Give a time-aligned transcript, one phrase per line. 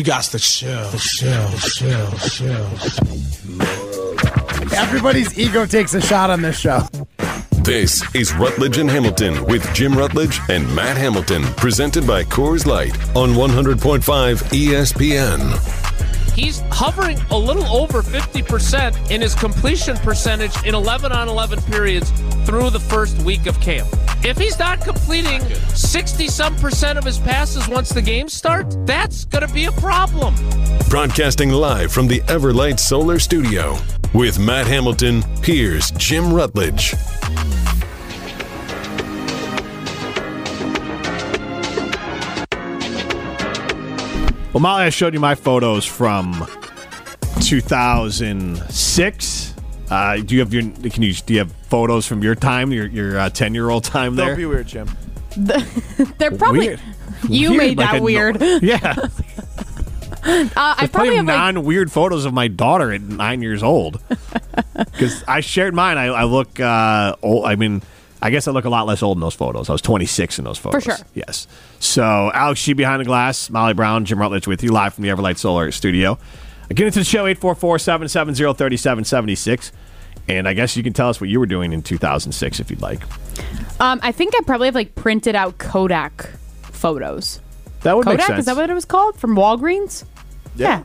[0.00, 2.70] You got to chill, chill, chill, chill.
[4.72, 6.88] Everybody's ego takes a shot on this show.
[7.62, 12.98] This is Rutledge and Hamilton with Jim Rutledge and Matt Hamilton, presented by Coors Light
[13.14, 14.00] on 100.5
[14.44, 16.32] ESPN.
[16.32, 22.10] He's hovering a little over 50% in his completion percentage in 11 on 11 periods
[22.46, 23.86] through the first week of camp.
[24.22, 25.40] If he's not completing
[25.74, 29.72] 60 some percent of his passes once the game starts, that's going to be a
[29.72, 30.34] problem.
[30.90, 33.78] Broadcasting live from the Everlight Solar Studio
[34.12, 36.94] with Matt Hamilton, here's Jim Rutledge.
[44.52, 46.46] Well, Molly, I showed you my photos from
[47.40, 49.49] 2006.
[49.90, 50.62] Uh, do you have your?
[50.90, 51.12] Can you?
[51.14, 54.28] Do you have photos from your time, your your ten year old time there?
[54.28, 54.88] Don't be weird, Jim.
[55.36, 56.80] They're probably Weird.
[57.28, 58.40] you Weird, made like that a- weird.
[58.62, 58.94] Yeah,
[60.22, 63.00] Uh, I There's probably plenty have of like non weird photos of my daughter at
[63.00, 64.00] nine years old.
[64.76, 65.96] Because I shared mine.
[65.98, 67.46] I, I look uh, old.
[67.46, 67.80] I mean,
[68.20, 69.70] I guess I look a lot less old in those photos.
[69.70, 70.84] I was 26 in those photos.
[70.84, 71.06] For sure.
[71.14, 71.46] Yes.
[71.78, 75.08] So Alex She behind the glass, Molly Brown, Jim Rutledge with you live from the
[75.10, 76.18] Everlight Solar Studio.
[76.74, 79.72] Get into the show 844-770-3776.
[80.28, 82.80] And I guess you can tell us what you were doing in 2006 if you'd
[82.82, 83.00] like.
[83.80, 86.30] um, I think I probably have like printed out Kodak
[86.62, 87.40] photos.
[87.82, 88.38] That would make Kodak sense.
[88.40, 90.04] is that what it was called from Walgreens?
[90.54, 90.82] Yeah.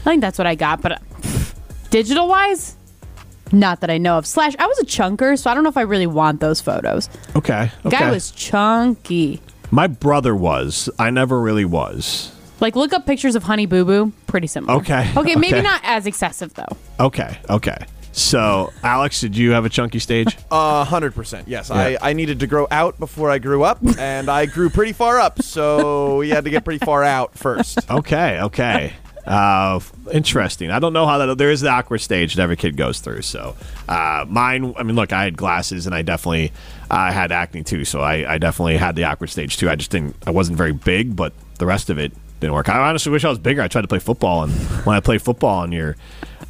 [0.00, 0.98] I think that's what I got, but uh,
[1.90, 2.76] digital wise,
[3.52, 4.26] not that I know of.
[4.26, 7.08] Slash, I was a chunker, so I don't know if I really want those photos.
[7.36, 7.70] okay.
[7.86, 7.98] Okay.
[7.98, 9.40] Guy was chunky.
[9.70, 10.90] My brother was.
[10.98, 12.32] I never really was.
[12.60, 14.12] Like, look up pictures of Honey Boo Boo.
[14.26, 14.74] Pretty similar.
[14.80, 15.62] Okay, Okay, maybe okay.
[15.62, 16.76] not as excessive though.
[16.98, 17.38] Okay.
[17.48, 17.76] Okay.
[18.12, 20.36] So, Alex, did you have a chunky stage?
[20.50, 21.46] A hundred percent.
[21.48, 21.76] Yes, Yeah.
[21.76, 25.20] I, I needed to grow out before I grew up, and I grew pretty far
[25.20, 27.88] up, so we had to get pretty far out first.
[27.90, 28.92] Okay, okay.
[29.26, 30.70] Uh, f- interesting.
[30.72, 31.38] I don't know how that.
[31.38, 33.22] There is the awkward stage that every kid goes through.
[33.22, 33.54] So,
[33.88, 34.74] uh, mine.
[34.76, 36.52] I mean, look, I had glasses, and I definitely
[36.90, 37.84] uh, had acne too.
[37.84, 39.70] So, I, I definitely had the awkward stage too.
[39.70, 40.16] I just didn't.
[40.26, 42.68] I wasn't very big, but the rest of it didn't work.
[42.68, 43.62] I honestly wish I was bigger.
[43.62, 44.52] I tried to play football, and
[44.84, 45.96] when I played football, and you're,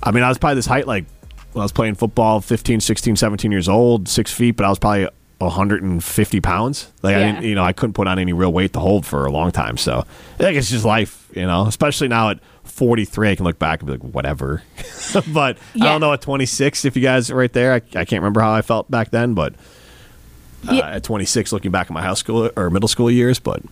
[0.02, 1.04] I mean, I was probably this height like
[1.52, 4.78] when I was playing football, 15, 16, 17 years old, six feet, but I was
[4.78, 5.08] probably
[5.38, 6.92] 150 pounds.
[7.02, 9.24] Like I didn't, you know, I couldn't put on any real weight to hold for
[9.26, 9.76] a long time.
[9.78, 11.66] So I think it's just life, you know.
[11.66, 14.62] Especially now at 43, I can look back and be like, whatever.
[15.34, 17.72] but I don't know at 26 if you guys are right there.
[17.72, 19.54] I, I can't remember how I felt back then, but
[20.68, 20.90] uh, Yeah.
[20.90, 23.62] at 26, looking back at my high school or middle school years, but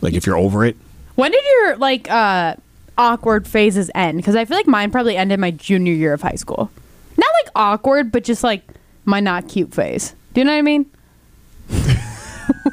[0.00, 0.76] like if you're over it,
[1.14, 2.56] When did your like uh
[2.98, 4.18] awkward phases end?
[4.18, 6.70] Because I feel like mine probably ended my junior year of high school.
[7.16, 8.62] Not like awkward, but just like
[9.04, 10.14] my not cute phase.
[10.32, 10.90] Do you know what I mean?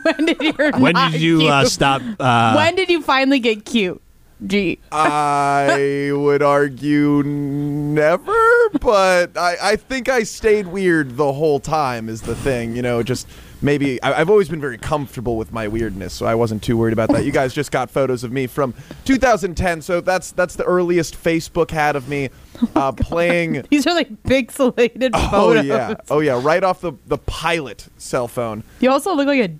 [0.04, 2.02] when did your when not did you uh, stop?
[2.20, 4.02] Uh, when did you finally get cute?
[4.46, 4.80] Gee.
[4.94, 12.08] I would argue never, but I, I think I stayed weird the whole time.
[12.08, 13.04] Is the thing, you know?
[13.04, 13.28] Just
[13.62, 16.94] maybe I, I've always been very comfortable with my weirdness, so I wasn't too worried
[16.94, 17.26] about that.
[17.26, 18.74] You guys just got photos of me from
[19.06, 22.30] 2010, so that's that's the earliest Facebook had of me
[22.76, 23.66] uh, playing.
[23.70, 25.66] These are like pixelated Oh photos.
[25.66, 28.64] yeah, oh yeah, right off the the pilot cell phone.
[28.80, 29.56] You also look like a.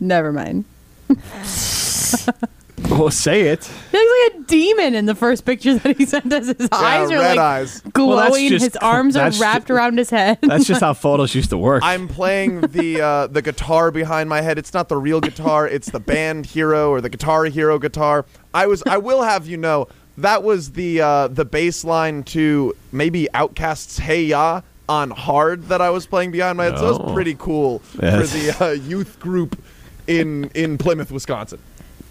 [0.00, 0.64] Never mind.
[2.88, 3.64] well, say it.
[3.90, 6.46] He looks like a demon in the first picture that he sent us.
[6.46, 7.80] His eyes are red like eyes.
[7.92, 8.08] glowing.
[8.16, 10.38] Well, that's just- His arms are that's wrapped ju- around his head.
[10.42, 11.82] That's just how photos used to work.
[11.84, 14.58] I'm playing the uh, the guitar behind my head.
[14.58, 15.66] It's not the real guitar.
[15.68, 18.24] It's the band hero or the Guitar Hero guitar.
[18.52, 18.82] I was.
[18.86, 19.88] I will have you know
[20.18, 25.80] that was the uh, the bass line to maybe OutKast's Hey Ya on hard that
[25.80, 26.78] I was playing behind my head.
[26.78, 27.04] So it Oh.
[27.04, 28.32] was pretty cool Yes.
[28.32, 29.62] for the uh, youth group
[30.06, 31.60] in in Plymouth, Wisconsin.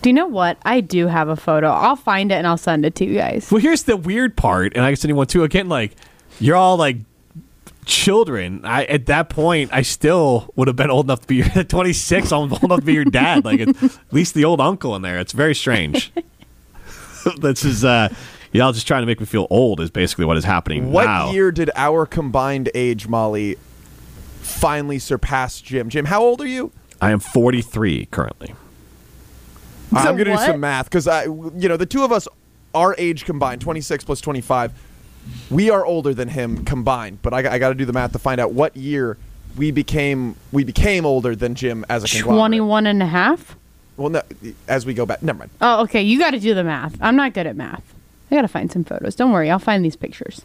[0.01, 0.57] Do you know what?
[0.63, 1.67] I do have a photo.
[1.69, 3.51] I'll find it and I'll send it to you guys.
[3.51, 5.43] Well, here's the weird part, and I guess anyone too.
[5.43, 5.91] Again, like
[6.39, 6.97] you're all like
[7.85, 8.61] children.
[8.65, 12.31] I at that point, I still would have been old enough to be at 26.
[12.31, 13.45] I'm old enough to be your dad.
[13.45, 13.75] Like at
[14.11, 15.19] least the old uncle in there.
[15.19, 16.11] It's very strange.
[17.37, 18.09] this is uh,
[18.51, 19.79] y'all just trying to make me feel old.
[19.79, 21.31] Is basically what is happening What now.
[21.31, 23.57] year did our combined age, Molly,
[24.41, 25.89] finally surpass Jim?
[25.89, 26.71] Jim, how old are you?
[26.99, 28.53] I am 43 currently.
[29.93, 32.27] I'm going to do some math because I, you know, the two of us,
[32.73, 34.71] our age combined, 26 plus 25,
[35.49, 37.21] we are older than him combined.
[37.21, 39.17] But I, I got to do the math to find out what year
[39.57, 42.39] we became we became older than Jim as a conglomerate.
[42.39, 43.55] 21 and a half?
[43.97, 44.21] Well, no,
[44.67, 45.51] as we go back, never mind.
[45.61, 46.01] Oh, okay.
[46.01, 46.97] You got to do the math.
[47.01, 47.83] I'm not good at math.
[48.31, 49.15] I got to find some photos.
[49.15, 49.51] Don't worry.
[49.51, 50.41] I'll find these pictures.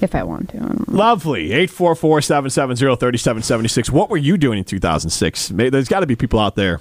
[0.00, 0.58] If I want to.
[0.58, 0.74] I.
[0.92, 1.46] Lovely.
[1.52, 3.90] 844 770 3776.
[3.90, 5.50] What were you doing in 2006?
[5.50, 6.80] May- There's got to be people out there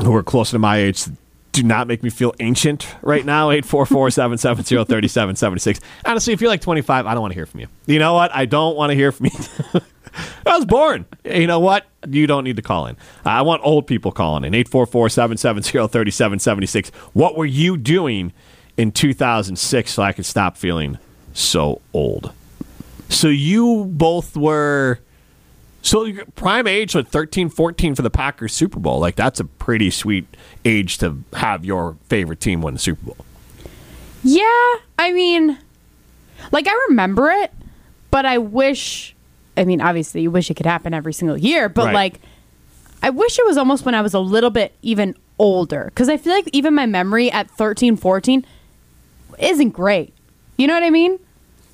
[0.00, 1.04] who are closer to my age
[1.52, 3.50] do not make me feel ancient right now.
[3.50, 5.80] 844-770-3776.
[6.04, 7.68] Honestly, if you're like 25, I don't want to hear from you.
[7.86, 8.34] You know what?
[8.34, 9.32] I don't want to hear from you.
[10.46, 11.04] I was born.
[11.24, 11.86] You know what?
[12.08, 12.96] You don't need to call in.
[13.24, 14.52] I want old people calling in.
[14.64, 16.90] 844-770-3776.
[17.12, 18.32] What were you doing
[18.76, 20.98] in 2006 so I could stop feeling
[21.34, 22.32] so old?
[23.08, 25.00] So you both were
[25.82, 28.98] so your prime age like 13 14 for the Packers Super Bowl.
[29.00, 30.26] Like that's a pretty sweet
[30.64, 33.16] age to have your favorite team win the Super Bowl.
[34.24, 34.44] Yeah,
[34.98, 35.58] I mean,
[36.52, 37.52] like I remember it,
[38.10, 39.14] but I wish.
[39.56, 41.94] I mean, obviously, you wish it could happen every single year, but Right.
[41.94, 42.20] like,
[43.02, 46.16] I wish it was almost when I was a little bit even older because I
[46.16, 48.46] feel like even my memory at 13, 14
[49.38, 50.14] isn't great.
[50.56, 51.18] You know what I mean?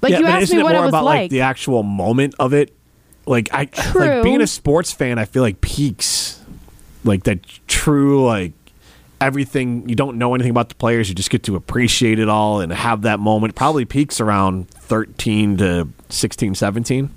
[0.00, 1.30] Like you asked me what more it was about like.
[1.30, 2.74] the actual moment of it?
[3.28, 4.00] Like I True.
[4.00, 6.42] like being a sports fan, I feel like peaks
[7.04, 8.52] like that true like
[9.20, 12.60] everything you don't know anything about the players, you just get to appreciate it all
[12.60, 13.54] and have that moment.
[13.54, 17.10] Probably peaks around 13 to 16, 17.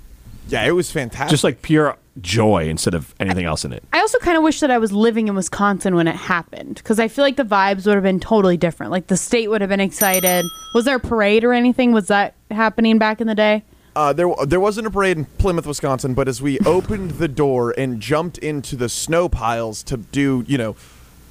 [0.48, 1.30] Yeah, it was fantastic.
[1.30, 3.82] Just like pure joy instead of anything else in it.
[3.92, 7.00] I also kind of wish that I was living in Wisconsin when it happened because
[7.00, 8.92] I feel like the vibes would have been totally different.
[8.92, 10.44] Like the state would have been excited.
[10.74, 11.92] Was there a parade or anything?
[11.92, 13.64] Was that happening back in the day?
[13.94, 17.74] Uh, there, there wasn't a parade in Plymouth, Wisconsin, but as we opened the door
[17.76, 20.76] and jumped into the snow piles to do, you know,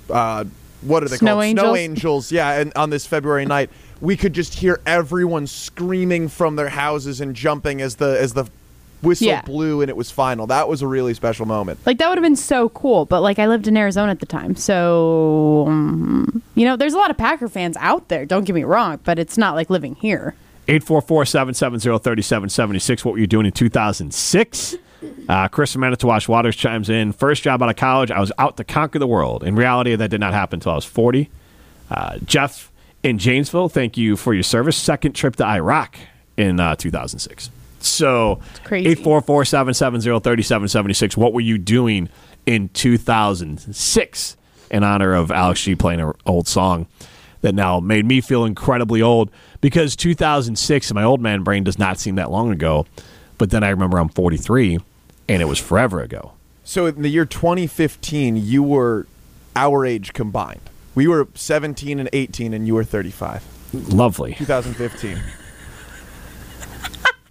[0.10, 0.44] uh,
[0.82, 1.44] what are they Snow called?
[1.46, 1.66] angels?
[1.66, 2.32] Snow angels.
[2.32, 3.70] Yeah, and on this February night,
[4.00, 8.48] we could just hear everyone screaming from their houses and jumping as the as the
[9.04, 9.42] whistle Yeah.
[9.44, 10.48] blew and it was final.
[10.48, 11.80] That was a really special moment.
[11.86, 13.06] Like that would have been so cool.
[13.06, 16.98] But like I lived in Arizona at the time, so um, you know, there's a
[16.98, 18.26] lot of Packer fans out there.
[18.26, 20.34] Don't get me wrong, but it's not like living here.
[20.80, 23.04] 844-770-3776.
[23.04, 24.76] What were you doing in 2006?
[25.28, 27.12] Uh, Chris from Manitowoc Waters chimes in.
[27.12, 29.44] First job out of college, I was out to conquer the world.
[29.44, 31.30] In reality, that did not happen until I was 40.
[31.90, 32.72] Uh, Jeff
[33.04, 34.78] in Janesville, thank you for your service.
[34.78, 35.98] Second trip to Iraq
[36.38, 37.50] in uh, 2006.
[37.80, 38.96] So, crazy.
[39.04, 41.18] 844-770-3776.
[41.18, 42.10] What were you doing
[42.46, 44.38] in 2006
[44.70, 46.86] in honor of Alex G playing an old song
[47.42, 51.80] that now made me feel incredibly old because 2006 in my old man brain does
[51.80, 52.86] not seem that long ago.
[53.38, 54.80] But then I remember I'm 43
[55.30, 56.34] and it was forever ago.
[56.64, 59.08] So in the year 2015, you were
[59.56, 60.62] our age combined.
[60.94, 63.44] We were 17 and 18, and you were 35.
[63.94, 64.34] Lovely.
[64.34, 65.18] 2015.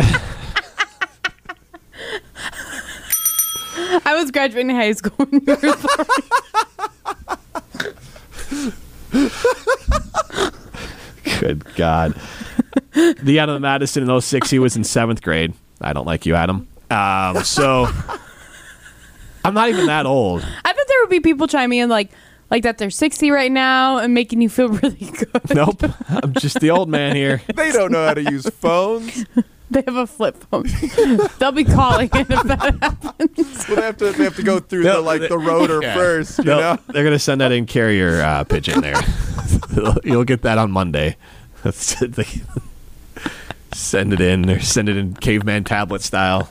[4.04, 5.26] I was graduating high school.
[5.26, 5.56] When you were
[9.12, 9.30] born.
[11.40, 12.14] Good God.
[12.92, 15.54] the Adam of Madison in 06, he was in seventh grade.
[15.80, 16.68] I don't like you, Adam.
[16.90, 17.88] Um, so
[19.44, 20.42] I'm not even that old.
[20.42, 22.10] I bet there would be people chiming in like
[22.50, 25.54] like that they're 60 right now and making you feel really good.
[25.54, 25.82] Nope.
[26.10, 27.40] I'm just the old man here.
[27.54, 29.24] they don't know how to use phones.
[29.72, 30.64] They have a flip phone.
[31.38, 33.68] They'll be calling in if that happens.
[33.68, 35.94] Well, they have to they have to go through the No, like the rotor Yeah.
[35.94, 36.78] first, you No, know.
[36.88, 38.96] they're going to send that in carrier uh, pigeon there.
[40.02, 41.16] You'll get that on Monday.
[41.72, 42.18] send
[44.12, 46.50] it in or send it in caveman tablet style.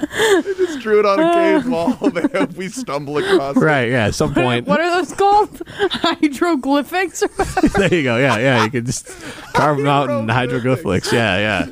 [0.00, 1.92] They just drew it on a cave wall.
[2.10, 3.56] They hope we stumble across.
[3.56, 3.60] it.
[3.60, 4.66] Right, yeah, at some point.
[4.66, 5.50] What are those called?
[5.50, 7.72] Hydroglyphics?
[7.74, 8.16] there you go.
[8.16, 8.64] Yeah, yeah.
[8.64, 9.06] You can just
[9.52, 11.12] carve them out in hydroglyphics.
[11.12, 11.68] Yeah, yeah.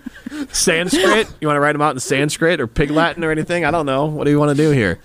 [0.52, 1.28] Sanskrit?
[1.40, 3.64] You want to write them out in Sanskrit or Pig Latin or anything?
[3.64, 4.06] I don't know.
[4.06, 5.00] What do you want to do here?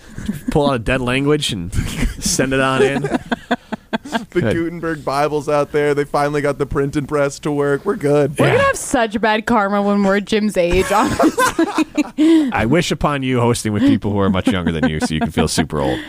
[0.52, 1.74] Pull out a dead language and
[2.24, 3.04] send it on in?
[4.04, 4.54] The Good.
[4.56, 5.94] Gutenberg Bibles out there.
[5.94, 7.86] They finally got the printing press to work.
[7.86, 8.38] We're good.
[8.38, 8.52] We're Yeah.
[8.54, 10.86] gonna have such bad karma when we're Jim's age.
[10.92, 12.50] Honestly.
[12.52, 15.20] I wish upon you hosting with people who are much younger than you so you
[15.22, 16.00] can feel super old.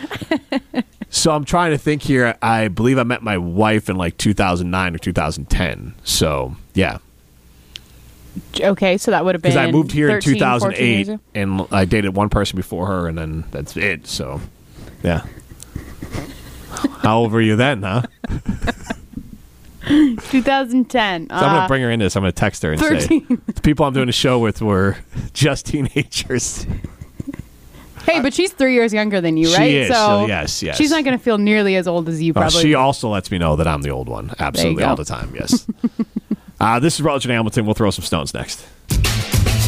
[1.09, 2.35] So I'm trying to think here.
[2.41, 5.93] I believe I met my wife in like 2009 or 2010.
[6.03, 6.97] So, yeah.
[8.59, 9.53] okay, so that would have been.
[9.53, 13.17] Because I moved here 13, in 2008 and I dated one person before her and
[13.17, 14.07] then that's it.
[14.07, 14.41] So,
[15.03, 15.25] yeah.
[17.05, 18.01] How old were you then, huh?
[19.87, 21.27] 2010.
[21.29, 22.15] So I'm going to bring her in this.
[22.15, 23.27] I'm going to text her and 13.
[23.27, 24.97] say the people I'm doing the show with were
[25.33, 26.65] just teenagers.
[28.05, 29.71] Hey, but she's three years younger than you, She right?
[29.71, 30.77] is, So so yes, yes.
[30.77, 32.61] She's not going to feel nearly as old as you Uh, probably.
[32.61, 34.31] she also lets me know that I'm the old one.
[34.39, 34.89] Absolutely, go.
[34.89, 35.31] all the time.
[35.35, 35.67] Yes.
[36.59, 37.65] uh, this is Rutledge and Hamilton.
[37.65, 38.65] We'll throw some stones next.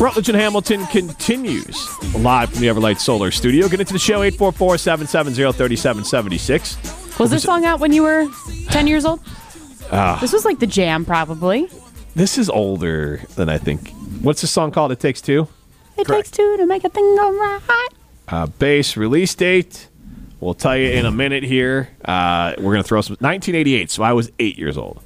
[0.00, 3.68] Rutledge and Hamilton continues live from the Everlight Solar Studio.
[3.68, 7.18] Get into the show 844 770 3776.
[7.18, 8.28] Was this song out when you were
[8.68, 9.20] 10 years old?
[9.90, 10.18] Ah.
[10.20, 11.68] this was like the jam, probably.
[12.14, 13.90] This is older than I think.
[14.20, 14.92] What's the song called?
[14.92, 15.48] It Takes Two?
[15.96, 17.88] It takes two to make a thing go right.
[18.28, 19.88] Uh, base release date.
[20.40, 21.88] We'll tell you in a minute here.
[22.04, 23.16] Uh, we're going to throw some.
[23.20, 25.02] 1988, so I was eight years old.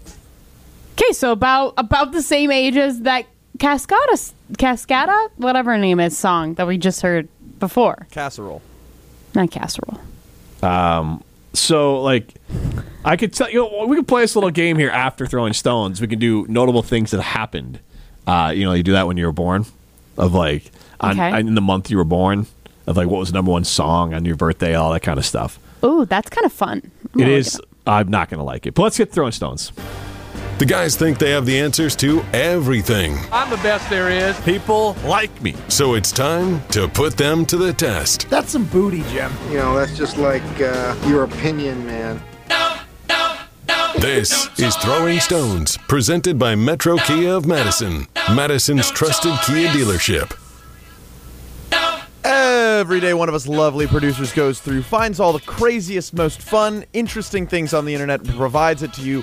[1.01, 3.27] Okay, so about about the same age as that
[3.59, 7.29] Cascada, Cascada, whatever her name is, song that we just heard
[7.61, 8.07] before.
[8.11, 8.63] Casserole.
[9.35, 10.01] Not casserole.
[10.63, 12.35] Um So, like,
[13.05, 16.01] I could tell you, know, we could play this little game here after throwing stones.
[16.01, 17.79] We can do notable things that happened.
[18.27, 19.65] Uh, you know, you do that when you were born,
[20.19, 21.41] of like, on, Okay.
[21.41, 22.47] in the month you were born,
[22.87, 25.25] of like what was the number one song on your birthday, all that kind of
[25.25, 25.59] stuff.
[25.85, 26.83] Ooh, that's kind of fun.
[27.15, 27.61] I'm It gonna look is.
[27.87, 28.75] I'm not going to like it.
[28.75, 29.73] But let's get throwing stones.
[30.59, 33.17] The guys think they have the answers to everything.
[33.31, 34.39] I'm the best there is.
[34.41, 35.55] People like me.
[35.69, 38.29] So it's time to put them to the test.
[38.29, 39.31] That's some booty, Jim.
[39.51, 42.21] You know, that's just like uh, your opinion, man.
[43.99, 50.37] This is Throwing Stones, presented by Metro Kia of Madison, Madison's trusted Kia dealership.
[52.25, 56.85] Every day, one of us lovely producers goes through, finds all the craziest, most fun,
[56.93, 59.23] interesting things on the internet, and provides it to you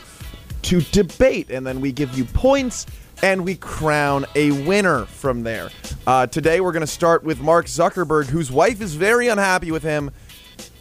[0.65, 1.49] to debate.
[1.49, 2.85] And then we give you points
[3.21, 5.69] and we crown a winner from there.
[6.05, 9.83] Uh, today, we're going to start with Mark Zuckerberg, whose wife is very unhappy with
[9.83, 10.11] him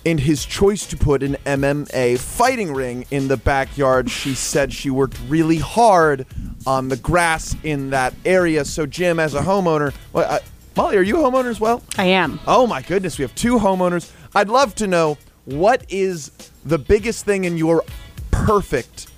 [0.07, 4.11] and his choice to put an MMA fighting ring in the backyard.
[4.11, 6.27] She said she worked really hard
[6.67, 8.65] on the grass in that area.
[8.65, 10.41] So, Jim, as a homeowner, well, uh,
[10.77, 11.83] Molly, are you a homeowner as well?
[11.97, 12.41] I am.
[12.47, 14.11] Oh my goodness, we have two homeowners.
[14.35, 16.31] I'd love to know what is
[16.65, 17.85] the biggest thing in your
[18.31, 19.09] perfect,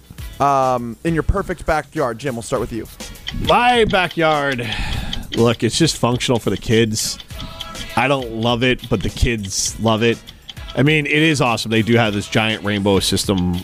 [0.41, 2.19] um, in your perfect backyard.
[2.19, 2.87] Jim, we'll start with you.
[3.49, 4.69] My backyard,
[5.37, 7.19] look, it's just functional for the kids.
[7.97, 10.23] I don't love it, but the kids love it.
[10.75, 11.71] I mean, it is awesome.
[11.71, 13.57] They do have this giant rainbow system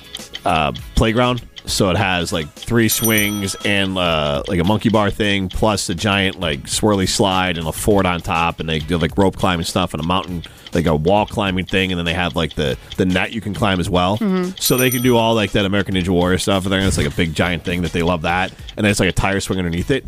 [0.45, 1.43] uh, playground.
[1.64, 5.95] So it has like three swings and uh, like a monkey bar thing, plus a
[5.95, 9.64] giant like swirly slide and a fort on top, and they do like rope climbing
[9.64, 10.42] stuff and a mountain,
[10.75, 13.54] like a wall climbing thing, and then they have like the the net you can
[13.54, 14.16] climb as well.
[14.59, 17.07] So they can do all like that American Ninja Warrior stuff, and then it's like
[17.07, 19.59] a big giant thing that they love that, and then it's like a tire swing
[19.59, 20.04] underneath it.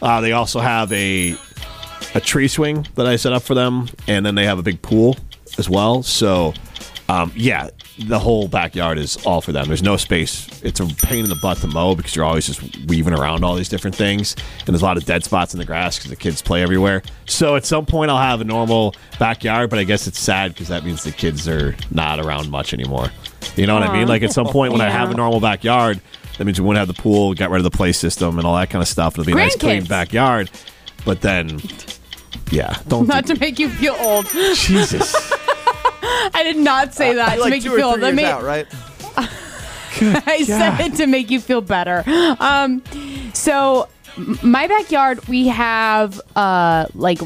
[0.00, 1.36] Uh, they also have a
[2.14, 4.80] a tree swing that I set up for them, and then they have a big
[4.82, 5.16] pool
[5.58, 6.02] as well.
[6.02, 6.54] So,
[7.08, 7.68] um, yeah,
[7.98, 9.66] the whole backyard is all for them.
[9.68, 10.62] There's no space.
[10.62, 13.54] It's a pain in the butt to mow because you're always just weaving around all
[13.54, 16.16] these different things, and there's a lot of dead spots in the grass because the
[16.16, 17.02] kids play everywhere.
[17.26, 20.68] So at some point, I'll have a normal backyard, but I guess it's sad because
[20.68, 23.08] that means the kids are not around much anymore.
[23.56, 24.08] You know what I mean?
[24.08, 26.00] Like at some point when I have a normal backyard,
[26.38, 28.56] that means we won't have the pool, got rid of the play system, and all
[28.56, 29.14] that kind of stuff.
[29.14, 30.50] It'll be a nice, clean backyard.
[31.04, 31.60] But then,
[32.50, 34.26] yeah, don't Not do- to make you feel old.
[34.54, 35.14] Jesus.
[36.34, 37.98] I did not say that to like make two you feel or old.
[38.00, 38.66] three I years made- out, right?
[40.26, 42.02] I said it to make you feel better.
[42.40, 42.82] Um,
[43.32, 43.88] so
[44.42, 47.20] my backyard, we have uh like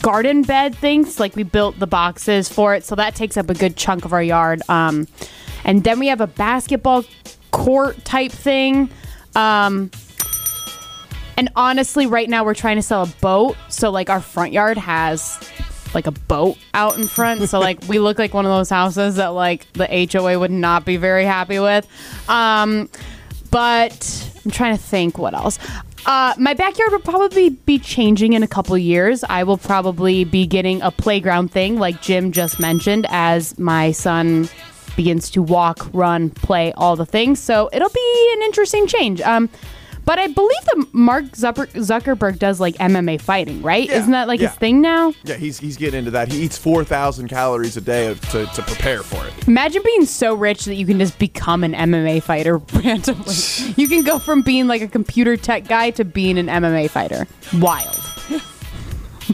[0.00, 1.18] garden bed things.
[1.18, 4.12] Like we built the boxes for it, so that takes up a good chunk of
[4.12, 4.62] our yard.
[4.68, 5.08] Um,
[5.64, 7.04] and then we have a basketball
[7.50, 8.88] court type thing.
[9.34, 9.90] Um,
[11.36, 13.56] and honestly, right now we're trying to sell a boat.
[13.68, 15.38] So like our front yard has
[15.94, 17.48] like a boat out in front.
[17.48, 20.84] So like we look like one of those houses that like the HOA would not
[20.84, 21.86] be very happy with.
[22.28, 22.88] Um,
[23.50, 25.58] but I'm trying to think what else.
[26.06, 29.24] Uh, my backyard will probably be changing in a couple years.
[29.24, 34.48] I will probably be getting a playground thing, like Jim just mentioned, as my son
[34.96, 37.40] begins to walk, run, play, all the things.
[37.40, 39.20] So it'll be an interesting change.
[39.20, 39.50] Um,
[40.08, 43.86] but I believe that Mark Zuckerberg does like MMA fighting, right?
[43.86, 44.48] Yeah, Isn't that like yeah.
[44.48, 45.12] his thing now?
[45.22, 46.32] Yeah, he's he's getting into that.
[46.32, 49.46] He eats four thousand calories a day to, to prepare for it.
[49.46, 53.34] Imagine being so rich that you can just become an MMA fighter randomly.
[53.76, 57.26] you can go from being like a computer tech guy to being an MMA fighter.
[57.58, 58.00] Wild.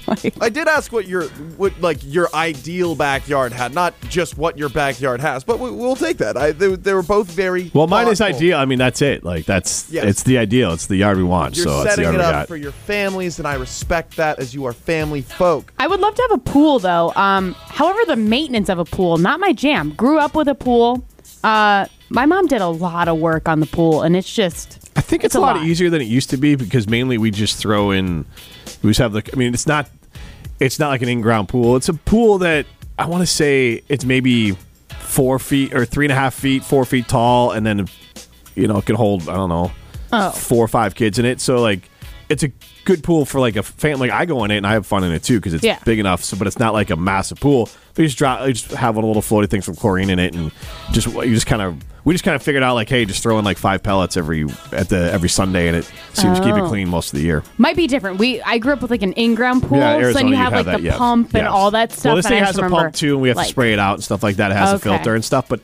[0.23, 1.25] Like- I did ask what your
[1.57, 5.97] what like your ideal backyard had, not just what your backyard has, but we, we'll
[5.97, 6.37] take that.
[6.37, 8.59] I they, they were both very Well, mine is ideal.
[8.59, 9.25] I mean, that's it.
[9.25, 10.05] Like that's Yes.
[10.05, 10.73] it's the ideal.
[10.73, 11.57] It's the yard we want.
[11.57, 12.49] You're so it's the setting yard it we up got.
[12.49, 15.73] for your families, and I respect that as you are family folk.
[15.79, 17.13] I would love to have a pool though.
[17.17, 19.91] Um, however, the maintenance of a pool, not my jam.
[19.95, 21.05] Grew up with a pool.
[21.43, 25.01] Uh, my mom did a lot of work on the pool, and it's just I
[25.01, 25.67] think it's, It's a a lot, lot.
[25.67, 28.25] easier than it used to be because mainly we just throw in.
[28.85, 29.29] We just have the.
[29.33, 29.89] I mean, it's not.
[30.61, 31.75] It's not like an in-ground pool.
[31.77, 32.67] It's a pool that
[32.99, 34.53] I want to say it's maybe
[35.01, 37.89] four feet or three and a half feet, four feet tall, and then
[38.55, 39.73] you know it can hold I don't know
[40.13, 40.31] Oh.
[40.31, 41.41] four or five kids in it.
[41.41, 41.89] So like,
[42.29, 42.53] it's a
[42.85, 44.09] good pool for like a family.
[44.11, 45.79] Like I go in it and I have fun in it too because it's Yeah.
[45.85, 46.23] big enough.
[46.23, 47.69] So, but it's not like a massive pool.
[47.95, 50.11] But you just drop, you just have one of the little floaty things from chlorine
[50.11, 50.53] in it, and
[50.93, 53.39] just you just kind of we just kind of figured out like, hey, just throw
[53.39, 56.61] in like five pellets every at the every Sunday, and it seems to keep it
[56.61, 56.69] Oh.
[56.69, 57.43] clean most of the year.
[57.59, 58.19] Might be different.
[58.19, 60.37] We I grew up with like an in-ground pool, Yeah, so then Arizona, you you
[60.37, 60.97] have like that, the yes.
[60.99, 61.51] pump and Yes.
[61.51, 62.05] all that stuff.
[62.05, 63.47] Well, this and I thing just has a remember, pump too, and we have like,
[63.47, 64.51] to spray it out and stuff like that.
[64.51, 64.91] It has Okay.
[64.91, 65.61] a filter and stuff, but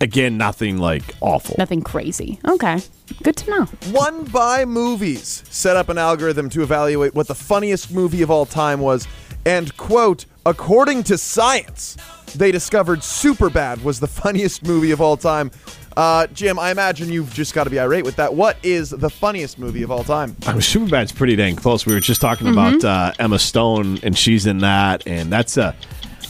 [0.00, 1.54] again, nothing like awful.
[1.58, 2.38] Nothing crazy.
[2.46, 2.80] Okay,
[3.22, 3.64] good to know.
[3.92, 8.46] One by Movies set up an algorithm to evaluate what the funniest movie of all
[8.46, 9.06] time was,
[9.46, 11.96] and quote, according to science,
[12.34, 15.50] they discovered Superbad was the funniest movie of all time.
[15.96, 18.34] Uh, Jim, I imagine you've just got to be irate with that.
[18.34, 20.36] What is the funniest movie of all time?
[20.46, 21.84] I mean, Superbad's pretty dang close.
[21.84, 25.74] We were just talking about uh, Emma Stone, and she's in that, and that's a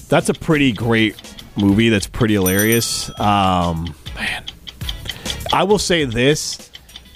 [0.09, 1.15] that's a pretty great
[1.57, 1.89] movie.
[1.91, 3.11] That's pretty hilarious.
[3.21, 4.45] Um, man,
[5.53, 6.70] I will say this: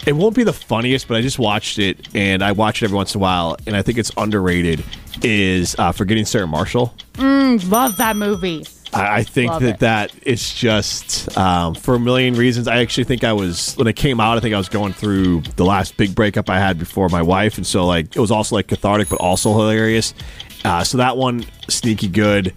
[0.06, 2.96] it won't be the funniest, but I just watched it, and I watch it every
[2.96, 4.84] once in a while, and I think it's underrated.
[5.22, 6.94] Is uh, Forgetting Sarah Marshall.
[7.18, 8.66] Love that movie.
[8.92, 9.78] I, I think Love that it.
[9.80, 12.68] that is just um, for a million reasons.
[12.68, 14.36] I actually think I was when it came out.
[14.36, 17.56] I think I was going through the last big breakup I had before my wife,
[17.56, 20.14] and so like it was also like cathartic, but also hilarious.
[20.64, 22.54] Uh, so that one sneaky good.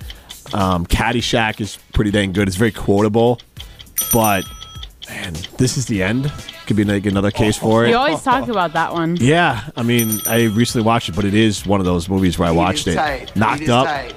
[0.53, 2.47] Um, Caddyshack is pretty dang good.
[2.47, 3.39] It's very quotable,
[4.13, 4.45] but
[5.09, 6.31] man, this is the end.
[6.65, 7.89] Could be like another case for it.
[7.89, 9.15] You always talk about that one.
[9.17, 12.47] Yeah, I mean, I recently watched it, but it is one of those movies where
[12.47, 12.95] I watched it.
[13.35, 14.13] Knocked up,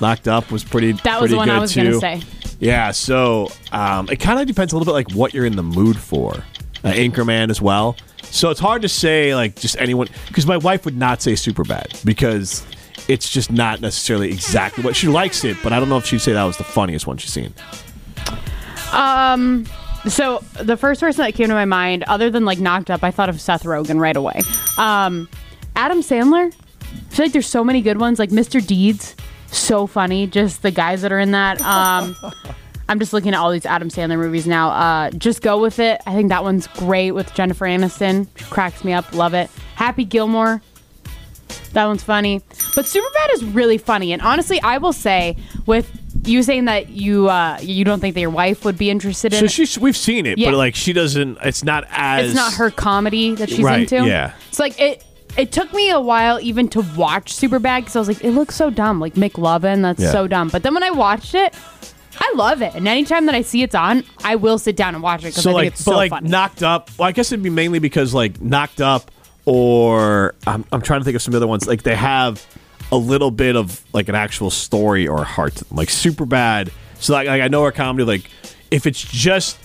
[0.00, 0.92] knocked up was pretty.
[0.92, 1.84] That was pretty the one I was too.
[1.84, 2.22] gonna say.
[2.58, 5.62] Yeah, so um, it kind of depends a little bit like what you're in the
[5.62, 6.44] mood for.
[6.82, 7.96] Uh, Anchorman as well.
[8.22, 11.64] So it's hard to say like just anyone because my wife would not say super
[11.64, 12.64] bad because
[13.08, 16.20] it's just not necessarily exactly what she likes it, but I don't know if she'd
[16.20, 17.52] say that was the funniest one she's seen.
[18.92, 19.66] Um,
[20.08, 23.10] so the first person that came to my mind, other than like knocked up, I
[23.10, 24.40] thought of Seth Rogen right away.
[24.78, 25.28] Um,
[25.76, 26.52] Adam Sandler.
[26.52, 28.64] I feel like there's so many good ones, like Mr.
[28.64, 29.14] Deeds,
[29.48, 30.26] so funny.
[30.26, 31.60] Just the guys that are in that.
[31.60, 32.16] Um,
[32.88, 34.70] I'm just looking at all these Adam Sandler movies now.
[34.70, 36.00] Uh, just go with it.
[36.06, 38.26] I think that one's great with Jennifer Aniston.
[38.50, 39.12] Cracks me up.
[39.14, 39.48] Love it.
[39.76, 40.60] Happy Gilmore.
[41.72, 42.40] That one's funny.
[42.74, 44.12] But Superbad is really funny.
[44.12, 45.36] And honestly, I will say,
[45.66, 45.88] with
[46.24, 49.38] you saying that you uh, you don't think that your wife would be interested in
[49.40, 50.50] So it, she's we've seen it, Yeah.
[50.50, 51.38] but like she doesn't.
[51.42, 54.06] It's not as it's not her comedy that she's Right, into.
[54.06, 54.32] yeah.
[54.48, 55.04] It's like it.
[55.38, 58.56] It took me a while even to watch Superbad because I was like, it looks
[58.56, 59.80] so dumb, like McLovin.
[59.82, 60.10] That's Yeah.
[60.10, 60.48] so dumb.
[60.48, 61.54] But then when I watched it,
[62.18, 62.74] I love it.
[62.74, 65.44] And anytime that I see it's on, I will sit down and watch it because
[65.44, 66.28] so I think like, it's but so like funny.
[66.28, 66.90] knocked up.
[66.98, 69.10] Well, I guess it'd be mainly because like knocked up,
[69.46, 71.66] or I'm, I'm trying to think of some other ones.
[71.66, 72.44] Like they have
[72.92, 75.76] a little bit of like an actual story or heart, to them.
[75.76, 76.70] like super bad.
[76.98, 78.04] So like, like I know her comedy.
[78.04, 78.30] Like
[78.70, 79.58] if it's just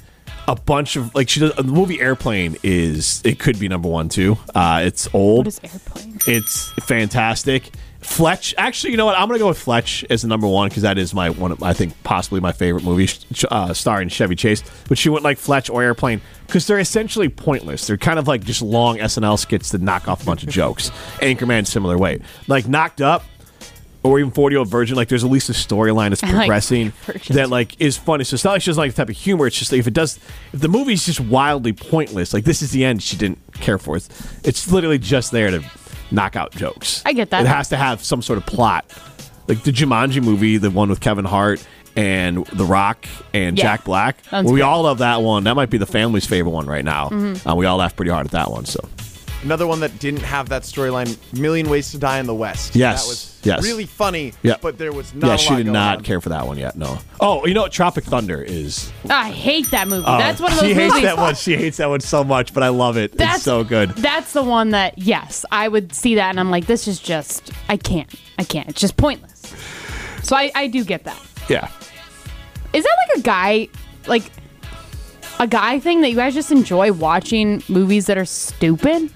[0.48, 4.10] a bunch of like she does the movie Airplane is it could be number one
[4.10, 4.38] too.
[4.54, 5.46] Uh, it's old.
[5.46, 6.20] what is airplane?
[6.28, 7.72] It's fantastic.
[8.06, 9.18] Fletch, actually, you know what?
[9.18, 11.52] I'm gonna go with Fletch as the number one because that is my one.
[11.52, 13.12] Of, I think possibly my favorite movie,
[13.50, 14.64] uh, starring Chevy Chase.
[14.88, 17.88] But she went like Fletch or Airplane because they're essentially pointless.
[17.88, 20.92] They're kind of like just long SNL skits to knock off a bunch of jokes.
[21.20, 22.22] Anchorman, similar way.
[22.48, 23.24] Like Knocked Up
[24.04, 24.96] or even 40 Year Old Virgin.
[24.96, 26.94] Like there's at least a storyline that's I like progressing
[27.32, 28.24] that like is funny.
[28.24, 29.48] So it's not like she doesn't like the type of humor.
[29.48, 30.20] It's just like if it does,
[30.54, 33.02] if the movie's just wildly pointless, like this is the end.
[33.02, 34.08] She didn't care for it.
[34.44, 35.64] It's literally just there to
[36.12, 37.02] knock out jokes.
[37.06, 37.42] I get that.
[37.44, 38.86] It has to have some sort of plot.
[39.48, 41.66] Like the Jumanji movie, the one with Kevin Hart
[41.96, 43.64] and The Rock and Yeah.
[43.64, 44.18] Jack Black.
[44.30, 44.66] Sounds Well, we good.
[44.66, 45.44] all love that one.
[45.46, 47.10] That might be the family's favorite one right now.
[47.10, 47.48] Mm-hmm.
[47.48, 48.66] Uh, we all laugh pretty hard at that one.
[48.66, 48.80] So
[49.46, 52.76] Another one that didn't have that storyline, Million Ways to Die in the West.
[52.76, 53.64] Yes, That was yes.
[53.64, 54.56] really funny, Yeah.
[54.60, 56.04] but there was not yeah, a she did going not on.
[56.04, 56.76] care for that one yet.
[56.76, 56.98] No.
[57.20, 57.72] Oh, you know what?
[57.72, 58.92] Tropic Thunder is.
[59.08, 60.04] I hate that movie.
[60.08, 61.04] Oh, that's one of those she hates movies.
[61.08, 61.36] that one.
[61.36, 63.12] She hates that one so much, but I love it.
[63.16, 63.92] That's it's so good.
[63.92, 67.52] That's the one that yes, I would see that and I'm like, this is just
[67.70, 68.12] I can't.
[68.40, 68.68] I can't.
[68.70, 69.54] It's just pointless.
[70.24, 71.22] So I, I do get that.
[71.50, 71.70] Yeah.
[72.74, 73.68] Is that like a guy
[74.08, 74.24] like
[75.40, 79.12] a guy thing that you guys just enjoy watching movies that are stupid?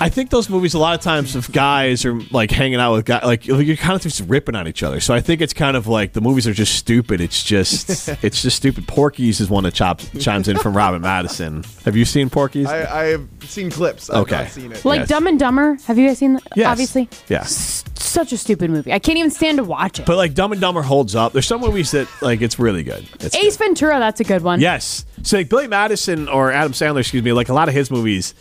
[0.00, 3.04] I think those movies a lot of times if guys are like hanging out with
[3.04, 5.00] guys like you're kind of just ripping on each other.
[5.00, 7.20] So I think it's kind of like the movies are just stupid.
[7.20, 8.88] It's just it's just stupid.
[8.88, 11.64] Porky's is one that chops, chimes in from Robin Madison.
[11.84, 12.66] Have you seen Porky's?
[12.68, 14.08] I, I have seen clips.
[14.10, 14.36] I've Okay.
[14.42, 14.84] not seen it.
[14.84, 15.08] Like Yes.
[15.08, 15.74] Dumb and Dumber.
[15.86, 16.42] Have you guys seen that?
[16.56, 16.66] Yes.
[16.66, 17.08] Obviously.
[17.28, 17.40] Yeah.
[17.40, 18.92] S- such a stupid movie.
[18.92, 20.06] I can't even stand to watch it.
[20.06, 21.32] But like Dumb and Dumber holds up.
[21.32, 23.06] There's some movies that like it's really good.
[23.20, 23.66] It's Ace good.
[23.66, 24.60] Ventura, that's a good one.
[24.60, 25.04] Yes.
[25.22, 28.34] So like Billy Madison or Adam Sandler, excuse me, like a lot of his movies,